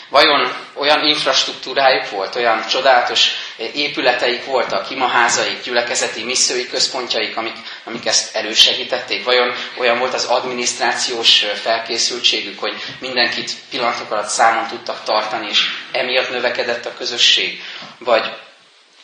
Vajon 0.09 0.53
olyan 0.75 1.05
infrastruktúrájuk 1.07 2.11
volt, 2.11 2.35
olyan 2.37 2.67
csodálatos 2.67 3.31
épületeik 3.75 4.45
voltak, 4.45 4.91
imaházaik, 4.91 5.63
gyülekezeti 5.63 6.25
missziói 6.25 6.67
központjaik, 6.67 7.37
amik, 7.37 7.57
amik 7.85 8.07
ezt 8.07 8.35
elősegítették? 8.37 9.25
Vajon 9.25 9.55
olyan 9.79 9.99
volt 9.99 10.15
az 10.15 10.25
adminisztrációs 10.25 11.45
felkészültségük, 11.63 12.59
hogy 12.61 12.75
mindenkit 13.01 13.53
pillanatok 13.71 14.11
alatt 14.11 14.29
számon 14.29 14.67
tudtak 14.67 15.03
tartani, 15.05 15.49
és 15.49 15.61
emiatt 15.93 16.31
növekedett 16.31 16.87
a 16.87 16.95
közösség? 16.95 17.63
Vagy 17.99 18.33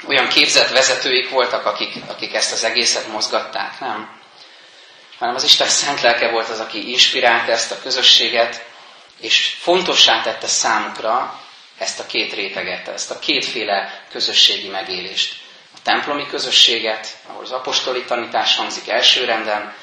olyan 0.08 0.28
képzett 0.28 0.70
vezetőik 0.70 1.30
voltak, 1.30 1.66
akik, 1.66 1.92
akik 2.08 2.34
ezt 2.34 2.52
az 2.52 2.64
egészet 2.64 3.08
mozgatták? 3.08 3.80
Nem. 3.80 4.08
Hanem 5.18 5.34
az 5.34 5.44
Isten 5.44 5.68
szent 5.68 6.00
lelke 6.00 6.30
volt 6.30 6.48
az, 6.48 6.60
aki 6.60 6.90
inspirálta 6.90 7.52
ezt 7.52 7.72
a 7.72 7.78
közösséget, 7.82 8.64
és 9.20 9.56
fontossá 9.60 10.22
tette 10.22 10.46
számukra 10.46 11.40
ezt 11.78 12.00
a 12.00 12.06
két 12.06 12.32
réteget, 12.32 12.88
ezt 12.88 13.10
a 13.10 13.18
kétféle 13.18 14.04
közösségi 14.10 14.68
megélést. 14.68 15.34
A 15.74 15.78
templomi 15.82 16.26
közösséget, 16.26 17.16
ahol 17.26 17.42
az 17.42 17.50
apostoli 17.50 18.04
tanítás 18.04 18.56
hangzik 18.56 18.88
elsőrenden, 18.88 19.74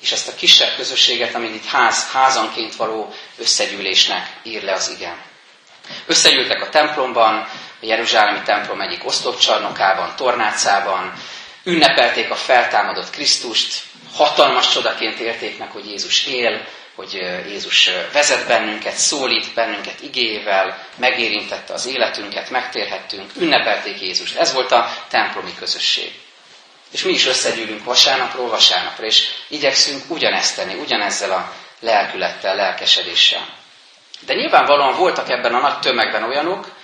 és 0.00 0.12
ezt 0.12 0.28
a 0.28 0.34
kisebb 0.34 0.74
közösséget, 0.76 1.34
amit 1.34 1.54
itt 1.54 1.64
ház, 1.64 2.10
házanként 2.12 2.76
való 2.76 3.14
összegyűlésnek 3.38 4.36
ír 4.42 4.62
le 4.62 4.72
az 4.72 4.90
igen. 4.96 5.22
Összegyűltek 6.06 6.62
a 6.62 6.68
templomban, 6.68 7.34
a 7.80 7.86
Jeruzsálemi 7.86 8.42
templom 8.44 8.80
egyik 8.80 9.06
oszlopcsarnokában, 9.06 10.16
tornácában, 10.16 11.12
ünnepelték 11.64 12.30
a 12.30 12.34
feltámadott 12.34 13.10
Krisztust, 13.10 13.82
hatalmas 14.14 14.72
csodaként 14.72 15.18
érték 15.18 15.58
meg, 15.58 15.70
hogy 15.70 15.86
Jézus 15.86 16.26
él, 16.26 16.66
hogy 16.94 17.12
Jézus 17.48 17.90
vezet 18.12 18.46
bennünket, 18.46 18.94
szólít 18.96 19.54
bennünket 19.54 20.00
igével, 20.00 20.86
megérintette 20.96 21.72
az 21.72 21.86
életünket, 21.86 22.50
megtérhettünk, 22.50 23.30
ünnepelték 23.36 24.00
Jézust. 24.00 24.36
Ez 24.36 24.52
volt 24.52 24.72
a 24.72 24.92
templomi 25.08 25.54
közösség. 25.58 26.20
És 26.90 27.02
mi 27.02 27.12
is 27.12 27.26
összegyűlünk 27.26 27.84
vasárnapról 27.84 28.48
vasárnapra, 28.48 29.04
és 29.04 29.28
igyekszünk 29.48 30.10
ugyanezt 30.10 30.56
tenni, 30.56 30.74
ugyanezzel 30.74 31.32
a 31.32 31.52
lelkülettel, 31.80 32.56
lelkesedéssel. 32.56 33.48
De 34.20 34.34
nyilvánvalóan 34.34 34.96
voltak 34.96 35.30
ebben 35.30 35.54
a 35.54 35.60
nagy 35.60 35.78
tömegben 35.78 36.22
olyanok, 36.22 36.74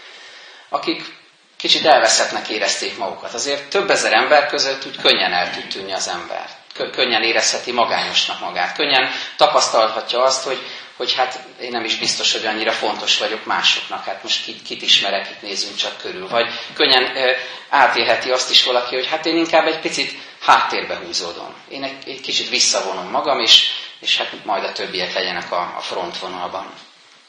akik 0.68 1.16
kicsit 1.57 1.87
elveszettnek 1.87 2.49
érezték 2.49 2.97
magukat. 2.97 3.35
Azért 3.35 3.71
több 3.71 3.90
ezer 3.90 4.12
ember 4.12 4.47
között 4.47 4.87
úgy 4.87 4.97
könnyen 4.97 5.33
el 5.33 5.51
tud 5.51 5.68
tűnni 5.68 5.92
az 5.92 6.09
ember 6.09 6.58
könnyen 6.90 7.22
érezheti 7.22 7.72
magányosnak 7.72 8.40
magát. 8.40 8.76
Könnyen 8.76 9.10
tapasztalhatja 9.36 10.22
azt, 10.22 10.44
hogy, 10.44 10.58
hogy 10.96 11.14
hát 11.14 11.38
én 11.60 11.70
nem 11.70 11.84
is 11.84 11.96
biztos, 11.96 12.32
hogy 12.32 12.46
annyira 12.46 12.72
fontos 12.72 13.18
vagyok 13.18 13.44
másoknak. 13.44 14.04
Hát 14.04 14.22
most 14.22 14.44
kit, 14.44 14.62
kit 14.62 14.82
ismerek, 14.82 15.30
itt 15.30 15.42
nézzünk 15.42 15.76
csak 15.76 15.98
körül. 15.98 16.28
Vagy 16.28 16.48
könnyen 16.74 17.04
e, 17.04 17.36
átélheti 17.68 18.30
azt 18.30 18.50
is 18.50 18.64
valaki, 18.64 18.94
hogy 18.94 19.06
hát 19.06 19.26
én 19.26 19.36
inkább 19.36 19.66
egy 19.66 19.78
picit 19.80 20.12
háttérbe 20.40 20.96
húzódom. 20.96 21.54
Én 21.68 21.82
egy, 21.82 21.96
egy 22.06 22.20
kicsit 22.20 22.48
visszavonom 22.48 23.10
magam, 23.10 23.40
és, 23.40 23.66
és 24.00 24.16
hát 24.16 24.44
majd 24.44 24.64
a 24.64 24.72
többiek 24.72 25.14
legyenek 25.14 25.52
a, 25.52 25.74
a 25.76 25.80
frontvonalban. 25.80 26.72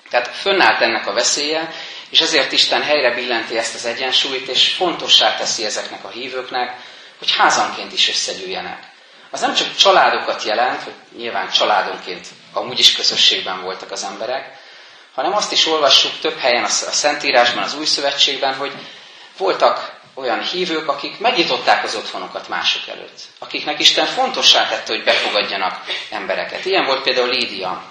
Tehát 0.09 0.27
fönnállt 0.27 0.81
ennek 0.81 1.07
a 1.07 1.13
veszélye, 1.13 1.71
és 2.09 2.21
ezért 2.21 2.51
Isten 2.51 2.81
helyre 2.83 3.13
billenti 3.13 3.57
ezt 3.57 3.75
az 3.75 3.85
egyensúlyt, 3.85 4.47
és 4.47 4.67
fontossá 4.67 5.35
teszi 5.35 5.65
ezeknek 5.65 6.03
a 6.03 6.09
hívőknek, 6.09 6.75
hogy 7.17 7.31
házanként 7.37 7.93
is 7.93 8.09
összegyűjjenek. 8.09 8.88
Az 9.31 9.41
nem 9.41 9.53
csak 9.53 9.75
családokat 9.75 10.43
jelent, 10.43 10.83
hogy 10.83 10.93
nyilván 11.17 11.49
családonként 11.49 12.27
amúgy 12.53 12.79
is 12.79 12.91
közösségben 12.95 13.61
voltak 13.61 13.91
az 13.91 14.03
emberek, 14.03 14.57
hanem 15.13 15.33
azt 15.35 15.51
is 15.51 15.65
olvassuk 15.67 16.11
több 16.21 16.37
helyen 16.37 16.63
a 16.63 16.67
Szentírásban, 16.67 17.63
az 17.63 17.73
Új 17.75 17.85
Szövetségben, 17.85 18.55
hogy 18.55 18.71
voltak 19.37 19.97
olyan 20.13 20.41
hívők, 20.41 20.87
akik 20.87 21.19
megnyitották 21.19 21.83
az 21.83 21.95
otthonukat 21.95 22.47
mások 22.47 22.87
előtt. 22.87 23.19
Akiknek 23.39 23.79
Isten 23.79 24.05
fontossá 24.05 24.67
tette, 24.67 24.93
hogy 24.93 25.03
befogadjanak 25.03 25.83
embereket. 26.09 26.65
Ilyen 26.65 26.85
volt 26.85 27.01
például 27.03 27.29
Lídia. 27.29 27.83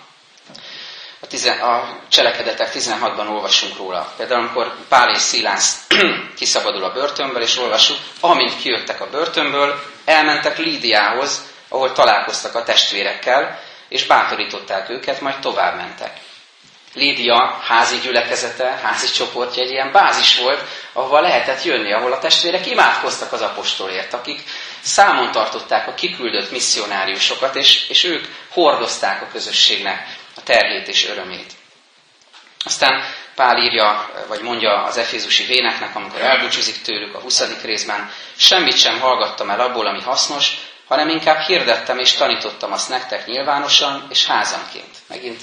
Tizen, 1.28 1.58
a 1.60 1.96
cselekedetek 2.08 2.70
16-ban 2.74 3.28
olvasunk 3.28 3.76
róla. 3.76 4.12
Például 4.16 4.40
amikor 4.40 4.74
Pál 4.88 5.10
és 5.10 5.18
Szilász 5.20 5.86
kiszabadul 6.38 6.84
a 6.84 6.92
börtönből, 6.92 7.42
és 7.42 7.58
olvasjuk, 7.58 7.98
amint 8.20 8.56
kijöttek 8.56 9.00
a 9.00 9.10
börtönből, 9.10 9.82
elmentek 10.04 10.58
Lídiához, 10.58 11.42
ahol 11.68 11.92
találkoztak 11.92 12.54
a 12.54 12.62
testvérekkel, 12.62 13.60
és 13.88 14.06
bátorították 14.06 14.88
őket, 14.88 15.20
majd 15.20 15.38
tovább 15.38 15.76
mentek. 15.76 16.12
Lídia 16.94 17.58
házi 17.62 17.98
gyülekezete, 17.98 18.80
házi 18.82 19.06
csoportja 19.10 19.62
egy 19.62 19.70
ilyen 19.70 19.92
bázis 19.92 20.38
volt, 20.38 20.60
ahova 20.92 21.20
lehetett 21.20 21.64
jönni, 21.64 21.92
ahol 21.92 22.12
a 22.12 22.18
testvérek 22.18 22.66
imádkoztak 22.66 23.32
az 23.32 23.40
apostolért, 23.42 24.14
akik 24.14 24.42
számon 24.80 25.32
tartották 25.32 25.88
a 25.88 25.94
kiküldött 25.94 26.50
misszionáriusokat, 26.50 27.56
és, 27.56 27.88
és 27.88 28.04
ők 28.04 28.24
hordozták 28.48 29.22
a 29.22 29.28
közösségnek 29.32 30.17
terhét 30.48 30.88
és 30.88 31.08
örömét. 31.08 31.52
Aztán 32.64 33.02
Pál 33.34 33.58
írja, 33.62 34.10
vagy 34.28 34.40
mondja 34.42 34.82
az 34.82 34.96
efézusi 34.96 35.44
véneknek, 35.44 35.96
amikor 35.96 36.20
elbúcsúzik 36.20 36.82
tőlük 36.82 37.14
a 37.14 37.20
20. 37.20 37.62
részben, 37.62 38.10
semmit 38.36 38.76
sem 38.78 39.00
hallgattam 39.00 39.50
el 39.50 39.60
abból, 39.60 39.86
ami 39.86 40.00
hasznos, 40.00 40.52
hanem 40.86 41.08
inkább 41.08 41.40
hirdettem 41.40 41.98
és 41.98 42.12
tanítottam 42.12 42.72
azt 42.72 42.88
nektek 42.88 43.26
nyilvánosan 43.26 44.06
és 44.10 44.26
házanként. 44.26 44.96
Megint 45.08 45.40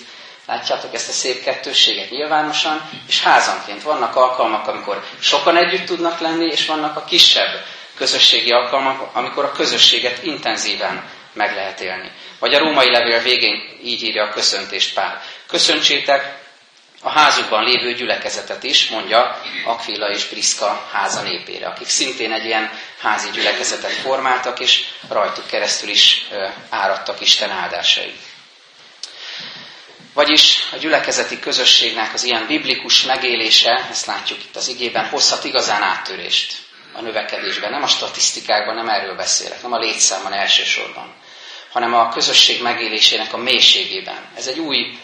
Látjátok 0.48 0.94
ezt 0.94 1.10
a 1.10 1.12
szép 1.12 1.44
kettősséget 1.44 2.10
nyilvánosan, 2.10 2.90
és 3.08 3.22
házanként. 3.24 3.82
Vannak 3.84 4.16
alkalmak, 4.16 4.68
amikor 4.68 5.04
sokan 5.20 5.58
együtt 5.58 5.86
tudnak 5.86 6.20
lenni, 6.20 6.46
és 6.46 6.66
vannak 6.66 6.96
a 6.98 7.04
kisebb 7.04 7.66
közösségi 7.96 8.52
alkalmak, 8.52 9.16
amikor 9.16 9.46
a 9.46 9.52
közösséget 9.52 10.24
intenzíven 10.24 11.10
meg 11.34 11.56
lehet 11.56 11.80
élni. 11.80 12.12
Vagy 12.40 12.54
a 12.54 12.60
római 12.60 12.90
levél 12.92 13.20
végén 13.22 13.80
így 13.84 14.04
írja 14.04 14.24
a 14.24 14.30
köszöntést 14.30 14.94
Pál. 14.94 15.22
Köszöntsétek 15.48 16.44
a 17.02 17.10
házukban 17.10 17.64
lévő 17.64 17.94
gyülekezetet 17.94 18.64
is, 18.64 18.90
mondja 18.90 19.42
Aquila 19.66 20.10
és 20.10 20.24
Priska 20.24 20.88
háza 20.92 21.22
népére, 21.22 21.68
akik 21.68 21.88
szintén 21.88 22.32
egy 22.32 22.46
ilyen 22.46 22.72
házi 23.00 23.30
gyülekezetet 23.34 23.92
formáltak, 23.92 24.60
és 24.60 24.84
rajtuk 25.10 25.48
keresztül 25.48 25.90
is 25.90 26.26
áradtak 26.70 27.22
Isten 27.22 27.50
áldásai. 27.50 28.14
Vagyis 30.14 30.60
a 30.72 30.76
gyülekezeti 30.78 31.40
közösségnek 31.40 32.14
az 32.14 32.24
ilyen 32.24 32.46
biblikus 32.48 33.04
megélése, 33.04 33.88
ezt 33.92 34.06
látjuk 34.06 34.44
itt 34.44 34.56
az 34.56 34.68
igében, 34.68 35.08
hozhat 35.10 35.44
igazán 35.44 35.82
áttörést 35.82 36.54
a 36.94 37.02
növekedésben. 37.02 37.72
Nem 37.72 37.84
a 37.84 37.88
statisztikákban, 37.88 38.76
nem 38.76 38.90
erről 38.90 39.16
beszélek, 39.16 39.62
nem 39.62 39.74
a 39.74 39.78
létszámban 39.80 40.34
elsősorban, 40.34 41.14
hanem 41.76 41.94
a 41.94 42.10
közösség 42.10 42.62
megélésének 42.62 43.34
a 43.34 43.38
mélységében. 43.38 44.18
Ez 44.36 44.48
egy 44.48 44.60
új 44.60 45.00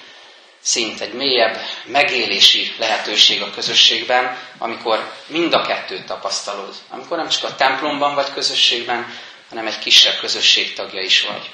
szint, 0.62 1.02
egy 1.02 1.14
mélyebb 1.14 1.58
megélési 1.86 2.74
lehetőség 2.78 3.42
a 3.42 3.50
közösségben, 3.50 4.38
amikor 4.58 5.12
mind 5.28 5.54
a 5.54 5.62
kettőt 5.62 6.06
tapasztalod. 6.06 6.74
Amikor 6.90 7.18
nem 7.18 7.28
csak 7.30 7.44
a 7.44 7.56
templomban 7.56 8.16
vagy 8.16 8.34
közösségben, 8.34 9.14
hanem 9.50 9.68
egy 9.68 9.80
kisebb 9.80 10.20
közösség 10.20 10.74
tagja 10.74 11.02
is 11.02 11.22
vagy. 11.22 11.50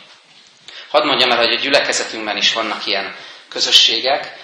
Hadd 0.90 1.06
mondjam 1.06 1.32
el, 1.32 1.38
hogy 1.38 1.54
a 1.54 1.60
gyülekezetünkben 1.60 2.38
is 2.38 2.54
vannak 2.54 2.86
ilyen 2.86 3.16
közösségek, 3.50 4.38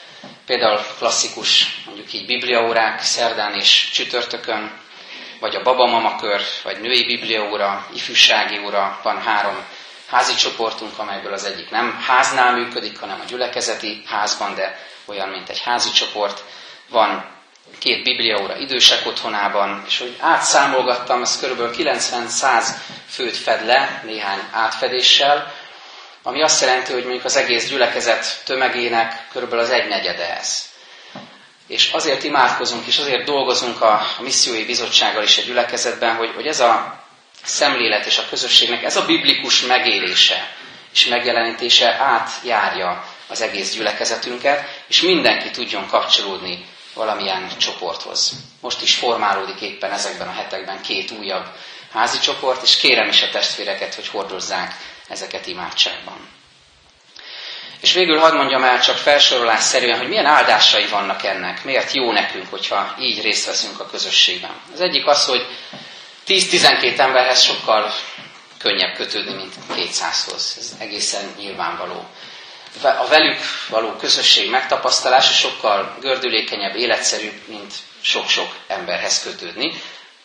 például 0.46 0.86
klasszikus, 0.98 1.66
mondjuk 1.86 2.14
így 2.14 2.26
bibliaórák 2.26 3.02
szerdán 3.02 3.54
és 3.54 3.90
csütörtökön, 3.94 4.72
vagy 5.40 5.56
a 5.56 5.62
babamama 5.62 6.16
kör, 6.16 6.42
vagy 6.64 6.80
női 6.80 7.06
bibliaóra, 7.06 7.88
ifjúsági 7.94 8.60
óra, 8.66 9.00
van 9.04 9.22
három 9.22 9.66
házi 10.13 10.36
csoportunk, 10.36 10.99
amelyből 10.99 11.34
az 11.34 11.43
egyik 11.43 11.69
nem 11.69 12.04
háznál 12.08 12.54
működik, 12.56 12.99
hanem 12.99 13.19
a 13.21 13.28
gyülekezeti 13.28 14.04
házban, 14.08 14.56
de 14.56 14.80
olyan, 15.06 15.30
mint 15.30 15.49
egy 15.49 15.62
házi 15.62 15.91
csoport. 15.91 16.43
Van 16.89 17.26
két 17.80 18.04
bibliaóra 18.04 18.58
idősek 18.58 19.06
otthonában, 19.06 19.84
és 19.88 19.99
hogy 19.99 20.17
átszámolgattam, 20.19 21.21
ez 21.21 21.39
kb. 21.39 21.76
90-100 21.78 22.65
főt 23.10 23.38
fed 23.38 23.65
le, 23.65 24.02
néhány 24.06 24.39
átfedéssel, 24.52 25.54
ami 26.23 26.41
azt 26.43 26.62
jelenti, 26.62 26.91
hogy 26.93 27.04
mondjuk 27.04 27.26
az 27.26 27.36
egész 27.36 27.69
gyülekezet 27.69 28.43
tömegének 28.45 29.28
körülbelül 29.32 29.63
az 29.63 29.71
egynegyede 29.71 30.38
ez. 30.38 30.71
És 31.67 31.91
azért 31.91 32.23
imádkozunk, 32.23 32.86
és 32.86 32.97
azért 32.97 33.26
dolgozunk 33.26 33.82
a, 33.82 33.93
a 34.17 34.21
missziói 34.21 34.65
bizottsággal 34.65 35.23
is 35.23 35.38
a 35.38 35.41
gyülekezetben, 35.41 36.15
hogy, 36.15 36.32
hogy 36.36 36.47
ez 36.47 36.60
a 36.60 37.03
szemlélet 37.44 38.06
és 38.06 38.18
a 38.18 38.26
közösségnek 38.30 38.84
ez 38.84 38.96
a 38.96 39.06
biblikus 39.06 39.62
megélése 39.62 40.56
és 40.94 41.06
megjelenítése 41.06 41.94
átjárja 42.00 43.06
az 43.28 43.42
egész 43.42 43.74
gyülekezetünket, 43.74 44.84
és 44.88 45.02
mindenki 45.02 45.52
tudjon 45.52 45.88
kapcsolódni 45.88 46.66
valamilyen 46.94 47.58
csoporthoz. 47.58 48.32
Most 48.62 48.82
is 48.82 48.96
formálódik 48.96 49.62
éppen 49.62 49.92
ezekben 49.92 50.28
a 50.28 50.32
hetekben 50.34 50.82
két 50.82 51.12
újabb 51.12 51.46
házi 51.94 52.20
csoport, 52.20 52.64
és 52.64 52.78
kérem 52.78 53.08
is 53.10 53.22
a 53.22 53.30
testvéreket, 53.30 53.96
hogy 53.96 54.08
hordozzák 54.08 54.76
ezeket 55.08 55.48
imádságban. 55.48 56.30
És 57.82 57.94
végül 57.94 58.20
hadd 58.20 58.36
mondjam 58.36 58.64
el 58.64 58.80
csak 58.82 58.98
felsorolás 58.98 59.64
szerűen, 59.64 59.98
hogy 59.98 60.08
milyen 60.08 60.26
áldásai 60.26 60.86
vannak 60.86 61.24
ennek, 61.24 61.64
miért 61.64 61.94
jó 61.94 62.12
nekünk, 62.12 62.50
hogyha 62.50 62.96
így 63.00 63.22
részt 63.22 63.46
veszünk 63.46 63.80
a 63.80 63.86
közösségben. 63.86 64.52
Az 64.74 64.82
egyik 64.82 65.08
az, 65.08 65.26
hogy 65.26 65.46
10-12 66.28 66.98
emberhez 67.00 67.42
sokkal 67.42 67.94
könnyebb 68.58 68.96
kötődni, 68.96 69.34
mint 69.34 69.54
200-hoz. 69.76 70.56
Ez 70.58 70.76
egészen 70.80 71.34
nyilvánvaló. 71.38 72.06
A 72.82 73.08
velük 73.08 73.40
való 73.70 73.92
közösség 73.92 74.50
megtapasztalása 74.50 75.34
sokkal 75.34 75.98
gördülékenyebb, 76.02 76.76
életszerűbb, 76.76 77.48
mint 77.48 77.74
sok-sok 78.02 78.56
emberhez 78.68 79.24
kötődni. 79.24 79.72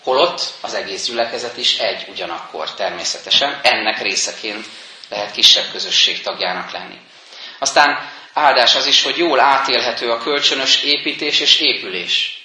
Holott 0.03 0.43
az 0.61 0.75
egész 0.75 1.07
gyülekezet 1.07 1.57
is 1.57 1.79
egy 1.79 2.07
ugyanakkor 2.09 2.75
természetesen, 2.75 3.61
ennek 3.63 4.03
részeként 4.03 4.67
lehet 5.09 5.33
kisebb 5.33 5.71
közösség 5.73 6.23
tagjának 6.23 6.71
lenni. 6.71 7.01
Aztán 7.59 8.11
áldás 8.33 8.75
az 8.75 8.87
is, 8.87 9.03
hogy 9.03 9.17
jól 9.17 9.41
átélhető 9.41 10.11
a 10.11 10.19
kölcsönös 10.19 10.83
építés 10.83 11.41
és 11.41 11.61
épülés. 11.61 12.43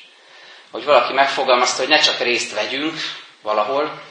Hogy 0.72 0.84
valaki 0.84 1.14
megfogalmazta, 1.14 1.80
hogy 1.82 1.88
ne 1.90 2.00
csak 2.00 2.20
részt 2.20 2.54
vegyünk 2.54 3.00
valahol, 3.44 4.02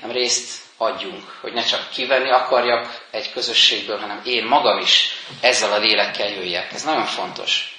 hanem 0.00 0.16
részt 0.16 0.58
adjunk. 0.76 1.38
Hogy 1.40 1.52
ne 1.52 1.62
csak 1.64 1.88
kivenni 1.90 2.30
akarjak 2.30 3.06
egy 3.10 3.32
közösségből, 3.32 3.98
hanem 3.98 4.20
én 4.24 4.44
magam 4.44 4.78
is 4.78 5.08
ezzel 5.40 5.72
a 5.72 5.78
lélekkel 5.78 6.28
jöjjek. 6.28 6.72
Ez 6.72 6.82
nagyon 6.82 7.06
fontos. 7.06 7.76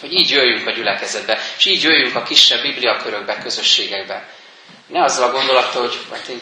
Hogy 0.00 0.12
így 0.12 0.30
jöjjünk 0.30 0.66
a 0.66 0.70
gyülekezetbe, 0.70 1.38
és 1.58 1.64
így 1.64 1.82
jöjjünk 1.82 2.14
a 2.14 2.22
kisebb 2.22 2.62
bibliakörökbe, 2.62 3.38
közösségekbe. 3.38 4.28
Ne 4.86 5.02
azzal 5.02 5.28
a 5.28 5.32
gondolattal, 5.32 5.80
hogy 5.82 5.98
hát 6.12 6.28
én 6.28 6.40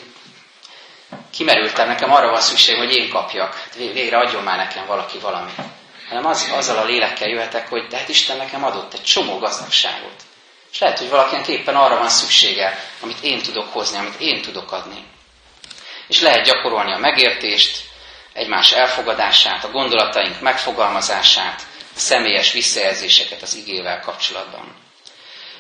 kimerültem, 1.31 1.87
nekem 1.87 2.13
arra 2.13 2.31
van 2.31 2.41
szükség, 2.41 2.77
hogy 2.77 2.97
én 2.97 3.09
kapjak. 3.09 3.55
Hát 3.55 3.75
végre 3.75 4.19
adjon 4.19 4.43
már 4.43 4.57
nekem 4.57 4.87
valaki 4.87 5.19
valami. 5.19 5.51
Hanem 6.09 6.27
az, 6.27 6.51
azzal 6.53 6.79
a 6.79 6.85
lélekkel 6.85 7.29
jöhetek, 7.29 7.69
hogy 7.69 7.87
de 7.87 7.97
hát 7.97 8.09
Isten 8.09 8.37
nekem 8.37 8.65
adott 8.65 8.95
egy 8.95 9.03
csomó 9.03 9.39
gazdagságot. 9.39 10.23
És 10.75 10.81
lehet, 10.81 10.99
hogy 10.99 11.09
valakinek 11.09 11.49
éppen 11.49 11.77
arra 11.77 11.99
van 11.99 12.09
szüksége, 12.09 12.85
amit 13.01 13.23
én 13.23 13.43
tudok 13.43 13.73
hozni, 13.73 13.99
amit 13.99 14.21
én 14.21 14.43
tudok 14.43 14.73
adni. 14.73 15.05
És 16.09 16.21
lehet 16.21 16.45
gyakorolni 16.45 16.93
a 16.93 16.99
megértést, 16.99 17.79
egymás 18.33 18.73
elfogadását, 18.73 19.65
a 19.65 19.71
gondolataink 19.71 20.41
megfogalmazását, 20.41 21.63
a 21.81 21.99
személyes 21.99 22.53
visszajelzéseket 22.53 23.43
az 23.43 23.55
igével 23.55 24.01
kapcsolatban. 24.01 24.77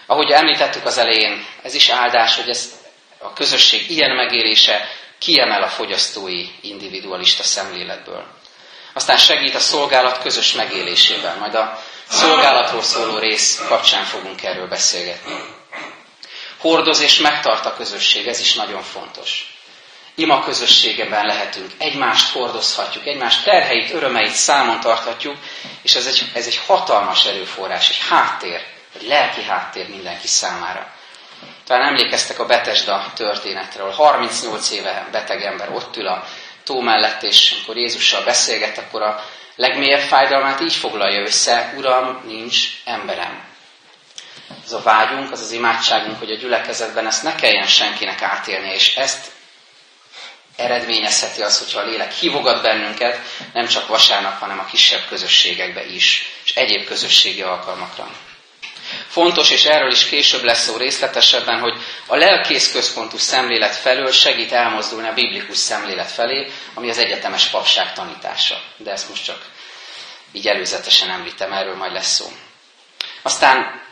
Ahogy 0.07 0.31
említettük 0.31 0.85
az 0.87 0.99
elején, 0.99 1.47
ez 1.63 1.75
is 1.75 1.89
áldás, 1.89 2.37
hogy 2.37 2.49
ez 2.49 2.73
a 3.19 3.33
közösség 3.33 3.91
ilyen 3.91 4.17
megélése 4.17 4.89
kiemel 5.19 5.63
a 5.63 5.69
fogyasztói 5.69 6.47
individualista 6.61 7.43
szemléletből. 7.43 8.27
Aztán 8.93 9.17
segít 9.17 9.55
a 9.55 9.59
szolgálat 9.61 10.23
közös 10.23 10.53
megélésében, 10.53 11.39
majd 11.39 11.55
a 11.55 11.83
szolgálatról 12.09 12.83
szóló 12.83 13.19
rész 13.19 13.63
kapcsán 13.69 14.05
fogunk 14.05 14.43
erről 14.43 14.69
beszélgetni. 14.69 15.33
Hordoz 16.59 17.01
és 17.01 17.19
megtart 17.19 17.67
a 17.67 17.75
közösség, 17.77 18.27
ez 18.27 18.41
is 18.41 18.55
nagyon 18.55 18.83
fontos. 18.83 19.49
ima 20.17 20.45
közösségeben 20.45 21.27
lehetünk, 21.27 21.71
egymást 21.79 22.33
hordozhatjuk, 22.33 23.07
egymást 23.07 23.45
terheit, 23.45 23.93
örömeit 23.93 24.33
számon 24.33 24.81
tarthatjuk, 24.81 25.37
és 25.83 25.95
ez 25.95 26.07
egy, 26.07 26.31
ez 26.35 26.47
egy 26.47 26.57
hatalmas 26.67 27.25
erőforrás, 27.27 27.89
egy 27.91 28.01
háttér, 28.09 28.61
egy 28.95 29.07
lelki 29.07 29.43
háttér 29.43 29.89
mindenki 29.89 30.27
számára. 30.27 30.93
Talán 31.67 31.87
emlékeztek 31.89 32.39
a 32.39 32.47
Betesda 32.47 33.13
történetről. 33.15 33.91
38 33.91 34.71
éve 34.71 35.09
beteg 35.13 35.43
ember 35.43 35.71
ott 35.73 35.97
ül 35.97 36.07
a 36.07 36.25
tó 36.65 36.81
mellett, 36.81 37.23
és 37.23 37.53
amikor 37.53 37.77
Jézussal 37.77 38.25
beszélget, 38.25 38.79
akkor 38.79 39.03
a 39.03 39.25
legmélyebb 39.57 40.01
fájdalmát 40.01 40.61
így 40.61 40.75
foglalja 40.75 41.21
össze, 41.21 41.73
Uram, 41.77 42.23
nincs 42.27 42.69
emberem. 42.85 43.45
Ez 44.65 44.73
a 44.73 44.83
vágyunk, 44.83 45.33
az 45.33 45.41
az 45.41 45.53
imádságunk, 45.53 46.19
hogy 46.19 46.31
a 46.31 46.37
gyülekezetben 46.37 47.07
ezt 47.07 47.23
ne 47.23 47.35
kelljen 47.35 47.67
senkinek 47.67 48.23
átélnie, 48.23 48.75
és 48.75 48.97
ezt 48.97 49.31
eredményezheti 50.57 51.43
az, 51.43 51.59
hogyha 51.59 51.81
a 51.81 51.85
lélek 51.85 52.13
hívogat 52.13 52.63
bennünket, 52.63 53.19
nem 53.53 53.67
csak 53.67 53.89
vasárnap, 53.89 54.39
hanem 54.41 54.59
a 54.59 54.65
kisebb 54.65 55.03
közösségekbe 55.09 55.85
is, 55.87 56.29
és 56.45 56.55
egyéb 56.55 56.85
közösségi 56.87 57.43
alkalmakra. 57.43 58.09
Fontos, 59.09 59.51
és 59.51 59.65
erről 59.65 59.91
is 59.91 60.05
később 60.07 60.43
lesz 60.43 60.63
szó 60.65 60.77
részletesebben, 60.77 61.61
hogy 61.61 61.75
a 62.07 62.17
lelkész 62.17 62.73
központú 62.73 63.19
szemlélet 63.19 63.77
felől 63.77 64.11
segít 64.13 64.53
elmozdulni 64.53 65.09
a 65.09 65.13
biblikus 65.15 65.57
szemlélet 65.57 66.11
felé, 66.11 66.51
ami 66.75 66.91
az 66.91 66.99
egyetemes 66.99 67.47
papság 67.47 67.93
tanítása. 67.93 68.61
De 68.77 68.91
ezt 68.91 69.09
most 69.09 69.25
csak 69.25 69.45
így 70.33 70.49
előzetesen 70.49 71.11
említem, 71.11 71.53
erről 71.53 71.77
majd 71.77 71.93
lesz 71.93 72.13
szó. 72.15 72.27
Aztán 73.23 73.83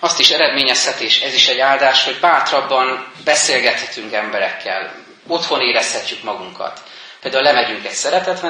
azt 0.00 0.20
is 0.20 0.30
eredményezhet, 0.30 1.00
és 1.00 1.20
ez 1.20 1.34
is 1.34 1.48
egy 1.48 1.58
áldás, 1.58 2.04
hogy 2.04 2.18
bátrabban 2.20 3.12
beszélgethetünk 3.24 4.12
emberekkel, 4.12 4.94
otthon 5.26 5.60
érezhetjük 5.60 6.22
magunkat. 6.22 6.82
Például 7.20 7.42
lemegyünk 7.42 7.84
egy 7.86 7.92
szeretett 7.92 8.40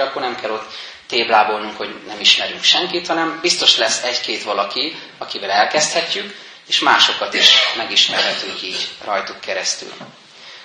akkor 0.00 0.22
nem 0.22 0.36
kell 0.40 0.50
ott 0.50 0.72
téblábolnunk, 1.06 1.76
hogy 1.76 1.94
nem 2.06 2.20
ismerünk 2.20 2.62
senkit, 2.62 3.06
hanem 3.06 3.38
biztos 3.42 3.76
lesz 3.76 4.02
egy-két 4.02 4.42
valaki, 4.42 4.96
akivel 5.18 5.50
elkezdhetjük, 5.50 6.34
és 6.66 6.78
másokat 6.78 7.34
is 7.34 7.50
megismerhetünk 7.76 8.62
így 8.62 8.88
rajtuk 9.04 9.40
keresztül. 9.40 9.92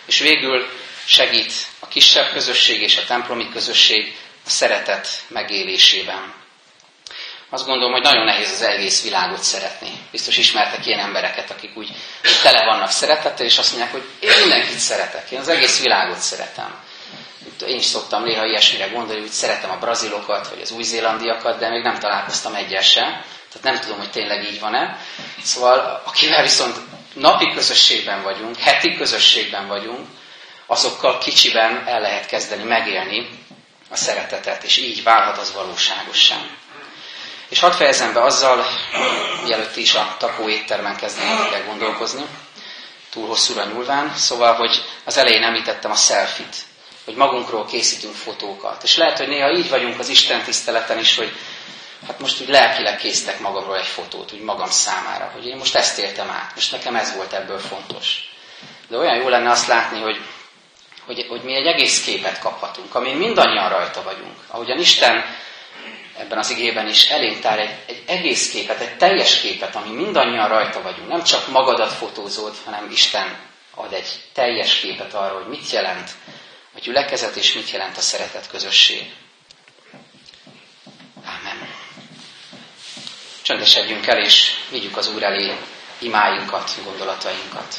És 0.06 0.20
végül 0.20 0.68
segít 1.06 1.54
a 1.80 1.88
kisebb 1.88 2.32
közösség 2.32 2.82
és 2.82 2.98
a 2.98 3.04
templomi 3.06 3.50
közösség 3.50 4.16
a 4.46 4.50
szeretet 4.50 5.08
megélésében. 5.28 6.34
Azt 7.50 7.66
gondolom, 7.66 7.92
hogy 7.92 8.02
nagyon 8.02 8.26
nehéz 8.26 8.52
az 8.52 8.62
egész 8.62 9.04
világot 9.04 9.44
szeretni. 9.44 9.90
Biztos 10.12 10.38
ismertek 10.38 10.86
ilyen 10.86 11.00
embereket, 11.00 11.52
akik 11.52 11.78
úgy 11.78 11.90
tele 12.42 12.66
vannak 12.66 12.90
szeretettel, 12.92 13.46
és 13.46 13.58
azt 13.58 13.70
mondják, 13.72 13.92
hogy 13.92 14.04
én 14.20 14.32
mindenkit 14.40 14.78
szeretek, 14.80 15.32
én 15.32 15.40
az 15.40 15.48
egész 15.48 15.82
világot 15.82 16.18
szeretem 16.20 16.80
én 17.68 17.78
is 17.78 17.86
szoktam 17.86 18.24
néha 18.24 18.46
ilyesmire 18.46 18.88
gondolni, 18.88 19.22
hogy 19.22 19.30
szeretem 19.30 19.72
a 19.72 19.78
brazilokat, 19.78 20.48
vagy 20.50 20.62
az 20.62 20.72
új-zélandiakat, 20.72 21.60
de 21.60 21.70
még 21.70 21.84
nem 21.84 22.00
találkoztam 22.00 22.56
egyel 22.56 22.82
sem. 22.82 23.06
Tehát 23.54 23.62
nem 23.64 23.80
tudom, 23.80 23.98
hogy 23.98 24.12
tényleg 24.12 24.44
így 24.44 24.60
van-e. 24.60 24.98
Szóval, 25.44 26.02
akivel 26.06 26.42
viszont 26.42 26.76
napi 27.14 27.52
közösségben 27.54 28.24
vagyunk, 28.24 28.58
heti 28.58 28.96
közösségben 28.96 29.68
vagyunk, 29.68 30.08
azokkal 30.66 31.18
kicsiben 31.18 31.84
el 31.88 32.00
lehet 32.02 32.26
kezdeni 32.26 32.64
megélni 32.64 33.30
a 33.90 33.96
szeretetet, 33.96 34.64
és 34.64 34.78
így 34.78 35.04
válhat 35.04 35.38
az 35.38 35.54
valóságossá. 35.54 36.36
És 37.50 37.60
hadd 37.60 37.72
fejezem 37.72 38.14
be 38.14 38.24
azzal, 38.24 38.66
mielőtt 39.46 39.76
is 39.76 39.94
a 39.94 40.16
takó 40.20 40.50
éttermen 40.50 40.96
kezdenétek 40.96 41.54
el 41.54 41.66
gondolkozni, 41.66 42.26
túl 43.10 43.28
hosszúra 43.28 43.64
nyúlván, 43.66 44.16
szóval, 44.16 44.54
hogy 44.54 44.84
az 45.04 45.18
elején 45.18 45.44
említettem 45.44 45.92
a 45.92 45.96
selfit 45.96 46.56
hogy 47.06 47.16
magunkról 47.16 47.66
készítünk 47.66 48.16
fotókat. 48.16 48.84
És 48.84 48.98
lehet, 48.98 49.18
hogy 49.18 49.28
néha 49.28 49.52
így 49.52 49.70
vagyunk 49.70 50.00
az 50.00 50.10
Isten 50.10 50.44
tiszteleten 50.44 51.00
is, 51.00 51.16
hogy 51.18 51.32
hát 52.08 52.20
most 52.20 52.42
úgy 52.42 52.48
lelkileg 52.50 52.98
készítek 52.98 53.40
magamról 53.40 53.78
egy 53.78 53.86
fotót, 53.86 54.34
úgy 54.34 54.42
magam 54.42 54.70
számára, 54.70 55.32
hogy 55.34 55.46
én 55.46 55.56
most 55.58 55.76
ezt 55.76 55.98
éltem 56.00 56.30
át, 56.30 56.52
most 56.56 56.72
nekem 56.72 56.96
ez 56.96 57.16
volt 57.16 57.34
ebből 57.34 57.60
fontos. 57.60 58.30
De 58.88 58.98
olyan 58.98 59.16
jó 59.16 59.28
lenne 59.30 59.50
azt 59.50 59.68
látni, 59.68 60.00
hogy, 60.00 60.22
hogy, 61.06 61.26
hogy 61.30 61.42
mi 61.42 61.56
egy 61.56 61.66
egész 61.66 62.04
képet 62.04 62.40
kaphatunk, 62.40 62.96
amin 62.96 63.16
mindannyian 63.16 63.70
rajta 63.70 64.04
vagyunk. 64.04 64.36
Ahogyan 64.48 64.80
Isten 64.80 65.24
ebben 66.18 66.38
az 66.38 66.50
igében 66.50 66.88
is 66.88 67.10
elénk 67.10 67.40
tár 67.40 67.60
egy, 67.60 67.76
egy 67.88 68.04
egész 68.06 68.52
képet, 68.52 68.80
egy 68.82 68.98
teljes 68.98 69.40
képet, 69.42 69.76
ami 69.76 69.90
mindannyian 69.96 70.48
rajta 70.48 70.82
vagyunk. 70.82 71.08
Nem 71.08 71.24
csak 71.24 71.48
magadat 71.48 71.94
fotózod, 71.94 72.56
hanem 72.66 72.90
Isten 72.92 73.38
ad 73.76 73.94
egy 73.94 74.08
teljes 74.34 74.80
képet 74.80 75.14
arról, 75.14 75.42
hogy 75.42 75.50
mit 75.50 75.72
jelent 75.72 76.10
gyülekezet, 76.84 77.36
és 77.36 77.54
mit 77.54 77.70
jelent 77.72 77.98
a 77.98 78.02
szeretet 78.02 78.48
közösség. 78.50 79.14
Ámen. 81.24 81.70
Csöndesedjünk 83.42 84.08
el, 84.08 84.18
és 84.24 84.52
vigyük 84.70 84.98
az 84.98 85.08
Úr 85.08 85.24
elé 85.24 85.56
imájunkat, 86.00 86.72
gondolatainkat. 86.84 87.76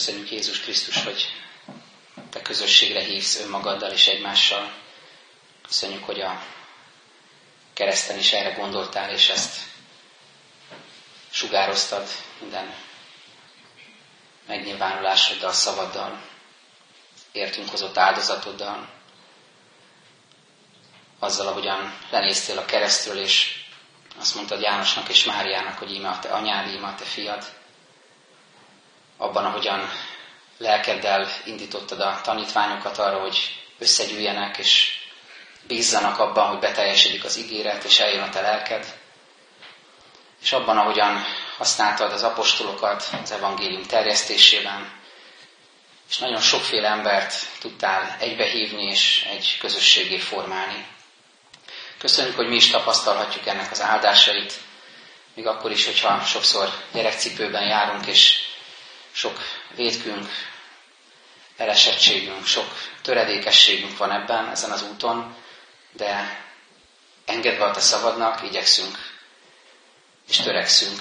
Köszönjük 0.00 0.30
Jézus 0.30 0.60
Krisztus, 0.60 1.02
hogy 1.02 1.26
te 2.30 2.42
közösségre 2.42 3.00
hívsz 3.00 3.40
önmagaddal 3.40 3.90
és 3.90 4.06
egymással. 4.08 4.72
Köszönjük, 5.66 6.04
hogy 6.04 6.20
a 6.20 6.42
kereszten 7.72 8.18
is 8.18 8.32
erre 8.32 8.50
gondoltál, 8.50 9.10
és 9.10 9.28
ezt 9.28 9.56
sugároztad 11.30 12.08
minden 12.38 12.74
megnyilvánulásoddal, 14.46 15.52
szavaddal, 15.52 16.22
értünk 17.32 17.68
hozott 17.70 17.96
áldozatoddal, 17.98 18.88
azzal, 21.18 21.46
ahogyan 21.46 21.98
lenéztél 22.10 22.58
a 22.58 22.64
keresztről, 22.64 23.18
és 23.18 23.64
azt 24.18 24.34
mondtad 24.34 24.60
Jánosnak 24.60 25.08
és 25.08 25.24
Máriának, 25.24 25.78
hogy 25.78 25.90
íme 25.92 26.08
a 26.08 26.18
te 26.18 26.28
anyád, 26.28 26.68
íme 26.74 26.86
a 26.86 26.94
te 26.94 27.04
fiad 27.04 27.58
abban, 29.20 29.44
ahogyan 29.44 29.90
lelkeddel 30.58 31.28
indítottad 31.44 32.00
a 32.00 32.20
tanítványokat 32.22 32.98
arra, 32.98 33.20
hogy 33.20 33.38
összegyűjjenek, 33.78 34.58
és 34.58 34.98
bízzanak 35.66 36.18
abban, 36.18 36.48
hogy 36.48 36.58
beteljesedik 36.58 37.24
az 37.24 37.38
ígéret, 37.38 37.84
és 37.84 37.98
eljön 37.98 38.22
a 38.22 38.28
te 38.28 38.40
lelked, 38.40 38.98
és 40.42 40.52
abban, 40.52 40.78
ahogyan 40.78 41.24
használtad 41.56 42.12
az 42.12 42.22
apostolokat 42.22 43.08
az 43.22 43.30
evangélium 43.30 43.82
terjesztésében, 43.82 44.92
és 46.08 46.18
nagyon 46.18 46.40
sokféle 46.40 46.88
embert 46.88 47.34
tudtál 47.60 48.16
egybehívni 48.20 48.82
és 48.82 49.26
egy 49.30 49.56
közösségé 49.60 50.18
formálni. 50.18 50.86
Köszönjük, 51.98 52.36
hogy 52.36 52.48
mi 52.48 52.54
is 52.56 52.70
tapasztalhatjuk 52.70 53.46
ennek 53.46 53.70
az 53.70 53.80
áldásait, 53.80 54.52
még 55.34 55.46
akkor 55.46 55.70
is, 55.70 55.84
hogyha 55.86 56.20
sokszor 56.24 56.68
gyerekcipőben 56.92 57.66
járunk, 57.68 58.06
és 58.06 58.48
sok 59.12 59.38
védkünk, 59.74 60.28
elesettségünk, 61.56 62.46
sok 62.46 62.66
töredékességünk 63.02 63.96
van 63.96 64.10
ebben, 64.10 64.48
ezen 64.48 64.70
az 64.70 64.82
úton, 64.82 65.34
de 65.92 66.44
engedve 67.24 67.64
a 67.64 67.70
te 67.70 67.80
szabadnak, 67.80 68.42
igyekszünk 68.42 68.98
és 70.28 70.36
törekszünk. 70.36 71.00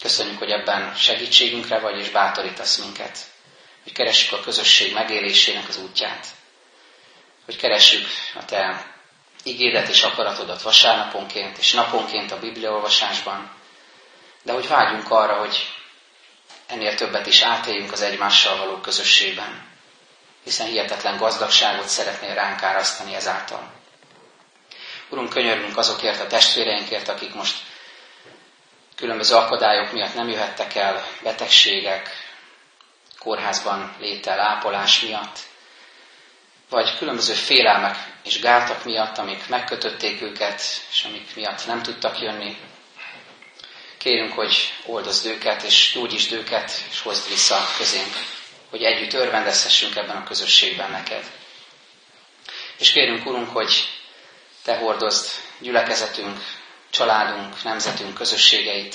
Köszönjük, 0.00 0.38
hogy 0.38 0.50
ebben 0.50 0.94
segítségünkre 0.94 1.78
vagy, 1.78 1.98
és 1.98 2.08
bátorítasz 2.10 2.76
minket, 2.76 3.18
hogy 3.82 3.92
keressük 3.92 4.32
a 4.32 4.40
közösség 4.40 4.92
megélésének 4.92 5.68
az 5.68 5.76
útját, 5.76 6.26
hogy 7.44 7.56
keressük 7.56 8.06
a 8.34 8.44
Te 8.44 8.90
igédet 9.42 9.88
és 9.88 10.02
akaratodat 10.02 10.62
vasárnaponként 10.62 11.58
és 11.58 11.72
naponként 11.72 12.30
a 12.32 12.38
Bibliaolvasásban, 12.38 13.50
de 14.42 14.52
hogy 14.52 14.68
vágyunk 14.68 15.10
arra, 15.10 15.34
hogy 15.38 15.71
ennél 16.66 16.94
többet 16.94 17.26
is 17.26 17.42
átéljünk 17.42 17.92
az 17.92 18.00
egymással 18.02 18.56
való 18.56 18.76
közösségben, 18.80 19.66
hiszen 20.44 20.66
hihetetlen 20.66 21.16
gazdagságot 21.18 21.88
szeretnél 21.88 22.34
ránk 22.34 22.62
árasztani 22.62 23.14
ezáltal. 23.14 23.72
Urunk, 25.08 25.28
könyörgünk 25.28 25.76
azokért 25.76 26.20
a 26.20 26.26
testvéreinkért, 26.26 27.08
akik 27.08 27.34
most 27.34 27.56
különböző 28.96 29.34
akadályok 29.34 29.92
miatt 29.92 30.14
nem 30.14 30.28
jöhettek 30.28 30.74
el, 30.74 31.04
betegségek, 31.22 32.08
kórházban 33.18 33.96
létel, 33.98 34.40
ápolás 34.40 35.00
miatt, 35.00 35.38
vagy 36.68 36.96
különböző 36.98 37.32
félelmek 37.32 37.96
és 38.24 38.40
gátak 38.40 38.84
miatt, 38.84 39.18
amik 39.18 39.48
megkötötték 39.48 40.22
őket, 40.22 40.60
és 40.90 41.04
amik 41.04 41.34
miatt 41.34 41.66
nem 41.66 41.82
tudtak 41.82 42.18
jönni. 42.20 42.56
Kérünk, 44.02 44.32
hogy 44.32 44.72
oldozd 44.86 45.26
őket, 45.26 45.62
és 45.62 45.90
gyógyítsd 45.94 46.32
őket, 46.32 46.84
és 46.90 47.00
hozd 47.00 47.28
vissza 47.28 47.58
közénk, 47.76 48.12
hogy 48.70 48.82
együtt 48.82 49.12
örvendezhessünk 49.12 49.96
ebben 49.96 50.16
a 50.16 50.24
közösségben 50.24 50.90
neked. 50.90 51.30
És 52.78 52.92
kérünk, 52.92 53.26
Urunk, 53.26 53.48
hogy 53.48 53.88
Te 54.62 54.76
hordozd 54.76 55.30
gyülekezetünk, 55.58 56.38
családunk, 56.90 57.62
nemzetünk 57.62 58.14
közösségeit, 58.14 58.94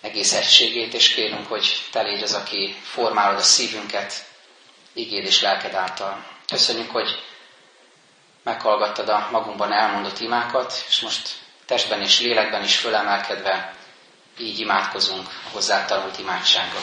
egész 0.00 0.32
egységét, 0.32 0.94
és 0.94 1.08
kérünk, 1.08 1.46
hogy 1.46 1.82
Te 1.90 2.02
légy 2.02 2.22
az, 2.22 2.32
aki 2.34 2.76
formálod 2.82 3.38
a 3.38 3.42
szívünket, 3.42 4.24
igéd 4.92 5.24
és 5.24 5.40
lelked 5.40 5.74
által. 5.74 6.26
Köszönjük, 6.46 6.90
hogy 6.90 7.22
meghallgattad 8.42 9.08
a 9.08 9.28
magunkban 9.30 9.72
elmondott 9.72 10.18
imákat, 10.20 10.84
és 10.88 11.00
most 11.00 11.42
testben 11.66 12.02
és 12.02 12.20
lélekben 12.20 12.62
is 12.62 12.76
fölemelkedve 12.76 13.74
így 14.38 14.58
imádkozunk 14.60 15.26
a 15.26 15.48
hozzá 15.52 15.84
tanult 15.84 16.18
imádsággal. 16.18 16.82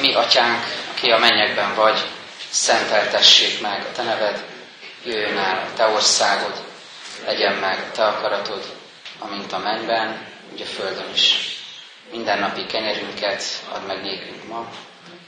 Mi, 0.00 0.14
atyánk, 0.14 0.64
aki 0.90 1.10
a 1.10 1.18
mennyekben 1.18 1.74
vagy, 1.74 2.00
szenteltessék 2.50 3.60
meg 3.60 3.80
a 3.86 3.92
te 3.92 4.02
neved, 4.02 4.44
jöjjön 5.04 5.38
el 5.38 5.58
a 5.58 5.76
te 5.76 5.86
országod, 5.86 6.64
legyen 7.24 7.54
meg 7.54 7.78
a 7.78 7.90
te 7.94 8.04
akaratod, 8.06 8.64
amint 9.18 9.52
a 9.52 9.58
mennyben, 9.58 10.26
úgy 10.52 10.60
a 10.60 10.64
földön 10.64 11.10
is. 11.14 11.34
Mindennapi 12.10 12.66
kenyerünket 12.66 13.44
add 13.72 13.82
meg 13.82 14.02
nékünk 14.02 14.48
ma, 14.48 14.68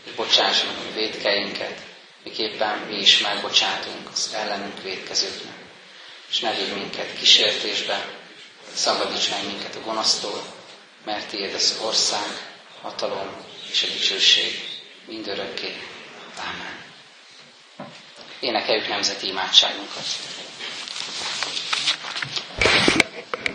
és 0.05 0.13
bocsássunk 0.13 0.73
meg 0.85 0.95
védkeinket, 0.95 1.81
miképpen 2.25 2.79
mi 2.89 2.97
is 2.99 3.19
megbocsátunk 3.21 4.09
az 4.13 4.35
ellenünk 4.35 4.83
védkezőknek. 4.83 5.56
És 6.31 6.39
ne 6.41 6.55
vigy 6.55 6.73
minket 6.75 7.19
kísértésbe, 7.19 8.09
szabadíts 8.75 9.31
meg 9.31 9.47
minket 9.47 9.75
a 9.77 9.81
gonosztól, 9.81 10.45
mert 11.05 11.29
tiéd 11.29 11.55
az 11.55 11.79
ország, 11.83 12.55
hatalom 12.83 13.37
és 13.71 13.83
a 13.83 13.87
dicsőség 13.87 14.69
mindörökké. 15.07 15.77
Amen. 16.39 16.85
Énekeljük 18.41 18.89
nemzeti 18.89 19.27
imádságunkat. 19.27 20.07